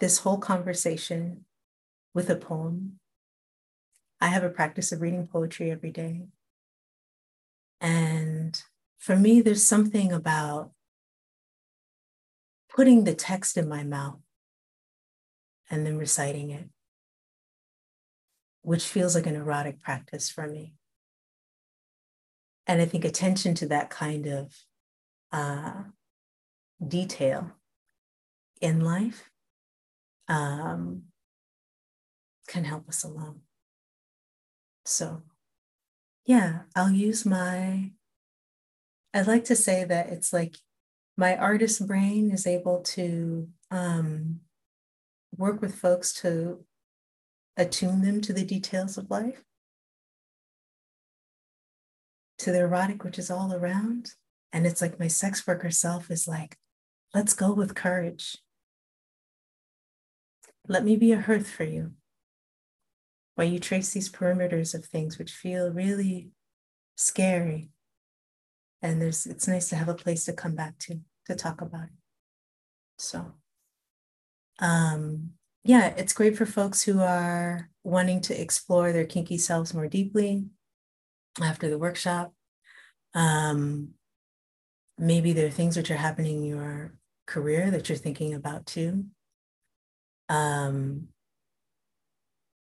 [0.00, 1.46] this whole conversation
[2.12, 2.98] with a poem.
[4.20, 6.26] I have a practice of reading poetry every day.
[7.80, 8.62] And
[8.98, 10.72] for me, there's something about
[12.68, 14.20] putting the text in my mouth
[15.72, 16.68] and then reciting it,
[18.60, 20.74] which feels like an erotic practice for me.
[22.66, 24.54] And I think attention to that kind of
[25.32, 25.84] uh,
[26.86, 27.50] detail
[28.60, 29.30] in life
[30.28, 31.04] um,
[32.46, 33.40] can help us along.
[34.84, 35.22] So,
[36.26, 37.92] yeah, I'll use my
[39.14, 40.56] I'd like to say that it's like
[41.16, 44.40] my artist brain is able to um,
[45.36, 46.64] work with folks to
[47.56, 49.44] attune them to the details of life,
[52.38, 54.12] to the erotic, which is all around.
[54.52, 56.56] And it's like my sex worker self is like,
[57.14, 58.36] let's go with courage.
[60.68, 61.92] Let me be a hearth for you.
[63.34, 66.30] While you trace these perimeters of things which feel really
[66.96, 67.70] scary
[68.82, 71.84] and there's it's nice to have a place to come back to to talk about
[71.84, 72.00] it
[72.98, 73.32] so
[74.62, 75.30] um
[75.64, 80.46] yeah it's great for folks who are wanting to explore their kinky selves more deeply
[81.42, 82.32] after the workshop
[83.14, 83.90] um
[84.98, 86.94] maybe there are things which are happening in your
[87.26, 89.04] career that you're thinking about too
[90.30, 91.08] um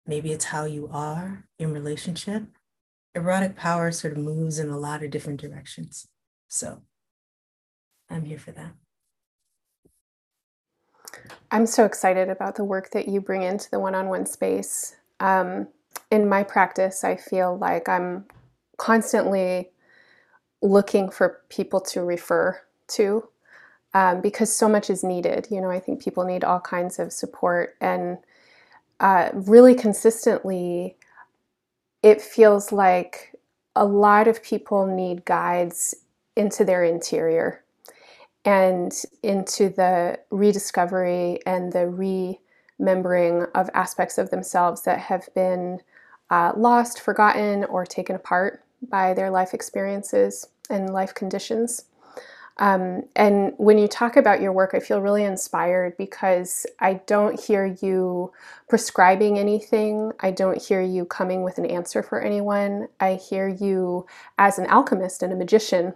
[0.06, 2.44] maybe it's how you are in relationship
[3.14, 6.07] erotic power sort of moves in a lot of different directions.
[6.48, 6.82] So
[8.10, 8.73] I'm here for that.
[11.51, 14.95] I'm so excited about the work that you bring into the one on one space.
[15.19, 15.67] Um,
[16.09, 18.25] in my practice, I feel like I'm
[18.77, 19.71] constantly
[20.61, 23.27] looking for people to refer to
[23.93, 25.47] um, because so much is needed.
[25.49, 28.17] You know, I think people need all kinds of support and
[28.99, 30.95] uh, really consistently
[32.03, 33.35] it feels like
[33.75, 35.95] a lot of people need guides
[36.35, 37.63] into their interior
[38.45, 38.93] and
[39.23, 41.88] into the rediscovery and the
[42.80, 45.80] remembering of aspects of themselves that have been
[46.30, 51.85] uh, lost, forgotten, or taken apart by their life experiences and life conditions.
[52.57, 57.39] Um, and when you talk about your work, I feel really inspired because I don't
[57.39, 58.31] hear you
[58.69, 60.11] prescribing anything.
[60.19, 62.88] I don't hear you coming with an answer for anyone.
[62.99, 64.05] I hear you
[64.38, 65.93] as an alchemist and a magician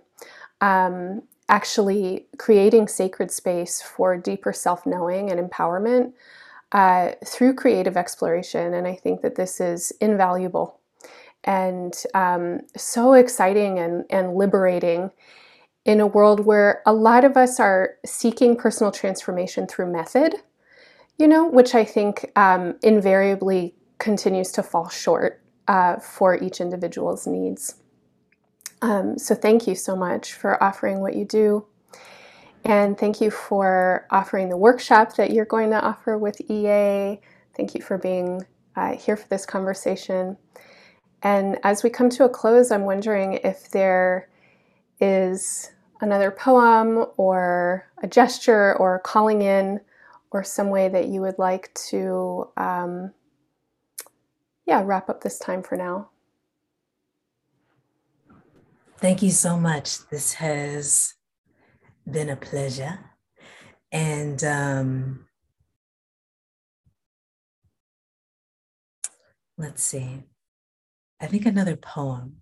[0.62, 6.14] um, actually creating sacred space for deeper self knowing and empowerment
[6.72, 8.74] uh, through creative exploration.
[8.74, 10.80] And I think that this is invaluable
[11.44, 15.12] and um, so exciting and, and liberating
[15.86, 20.36] in a world where a lot of us are seeking personal transformation through method,
[21.20, 27.28] you know, which I think um, invariably continues to fall short uh, for each individual's
[27.28, 27.76] needs.
[28.86, 31.66] Um, so, thank you so much for offering what you do.
[32.66, 37.20] And thank you for offering the workshop that you're going to offer with EA.
[37.58, 38.46] Thank you for being
[38.76, 40.38] uh, here for this conversation.
[41.24, 44.30] And as we come to a close, I'm wondering if there
[45.00, 45.72] is
[46.02, 49.82] another poem or a gesture or calling in
[50.32, 53.14] or some way that you would like to um,
[54.66, 56.10] yeah, wrap up this time for now.
[59.00, 60.08] Thank you so much.
[60.10, 61.14] This has
[62.10, 63.00] been a pleasure.
[63.92, 65.26] And um,
[69.58, 70.24] let's see.
[71.20, 72.38] I think another poem.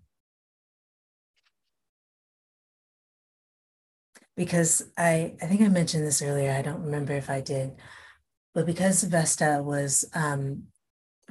[4.38, 7.72] Because I, I think I mentioned this earlier, I don't remember if I did,
[8.54, 10.64] but because Vesta was um,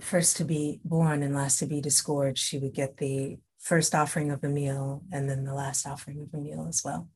[0.00, 4.32] first to be born and last to be disgorged, she would get the first offering
[4.32, 7.08] of a meal and then the last offering of a meal as well.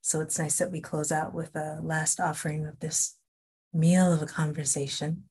[0.00, 3.16] So it's nice that we close out with a last offering of this
[3.74, 5.24] meal of a conversation.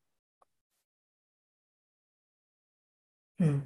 [3.39, 3.59] Hmm.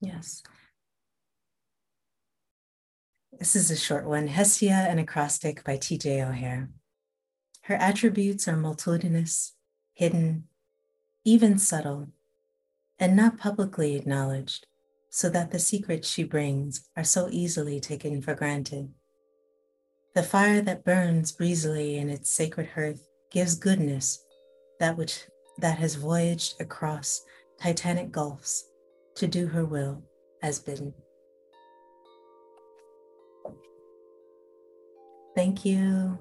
[0.00, 0.42] Yes.
[3.40, 6.22] This is a short one Hestia, an acrostic by T.J.
[6.22, 6.68] O'Hare.
[7.62, 9.54] Her attributes are multitudinous,
[9.94, 10.44] hidden,
[11.24, 12.08] even subtle,
[12.98, 14.66] and not publicly acknowledged,
[15.08, 18.92] so that the secrets she brings are so easily taken for granted.
[20.14, 24.22] The fire that burns breezily in its sacred hearth gives goodness,
[24.80, 25.24] that which
[25.56, 27.22] that has voyaged across
[27.58, 28.66] titanic gulfs
[29.14, 30.02] to do her will
[30.42, 30.92] as bidden.
[35.34, 36.18] Thank you.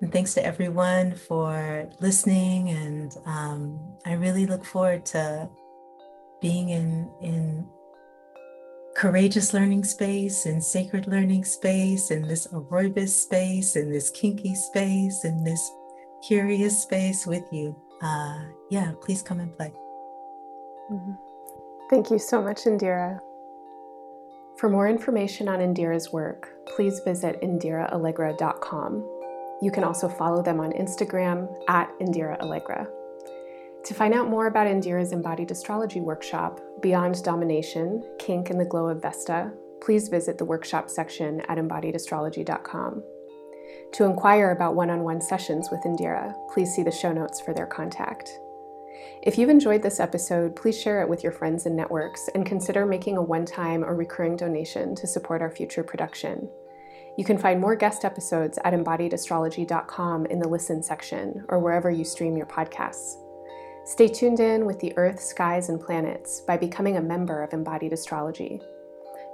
[0.00, 2.70] And thanks to everyone for listening.
[2.70, 5.48] And um, I really look forward to
[6.40, 7.66] being in, in
[8.96, 15.24] courageous learning space and sacred learning space and this aerobic space and this kinky space
[15.24, 15.70] and this
[16.26, 17.76] curious space with you.
[18.02, 19.72] Uh, yeah, please come and play.
[20.90, 21.12] Mm-hmm.
[21.90, 23.20] Thank you so much, Indira.
[24.62, 28.92] For more information on Indira's work, please visit indiraallegra.com.
[29.60, 32.86] You can also follow them on Instagram at Indira Allegra.
[33.84, 38.86] To find out more about Indira's embodied astrology workshop, Beyond Domination Kink in the Glow
[38.86, 43.02] of Vesta, please visit the workshop section at embodiedastrology.com.
[43.94, 47.52] To inquire about one on one sessions with Indira, please see the show notes for
[47.52, 48.30] their contact.
[49.22, 52.84] If you've enjoyed this episode, please share it with your friends and networks and consider
[52.84, 56.48] making a one time or recurring donation to support our future production.
[57.16, 62.04] You can find more guest episodes at embodiedastrology.com in the listen section or wherever you
[62.04, 63.16] stream your podcasts.
[63.84, 67.92] Stay tuned in with the Earth, skies, and planets by becoming a member of Embodied
[67.92, 68.60] Astrology.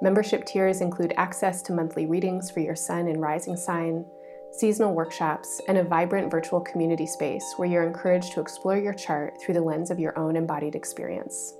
[0.00, 4.04] Membership tiers include access to monthly readings for your sun and rising sign,
[4.52, 9.34] seasonal workshops, and a vibrant virtual community space where you're encouraged to explore your chart
[9.40, 11.54] through the lens of your own embodied experience.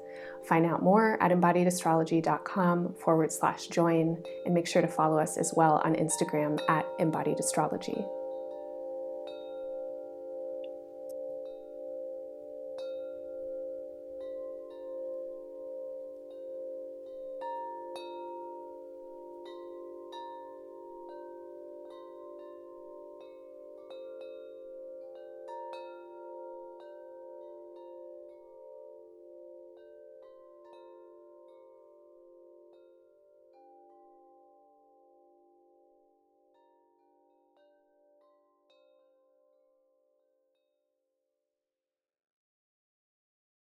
[0.45, 5.53] Find out more at embodiedastrology.com forward slash join and make sure to follow us as
[5.55, 8.18] well on Instagram at embodiedastrology.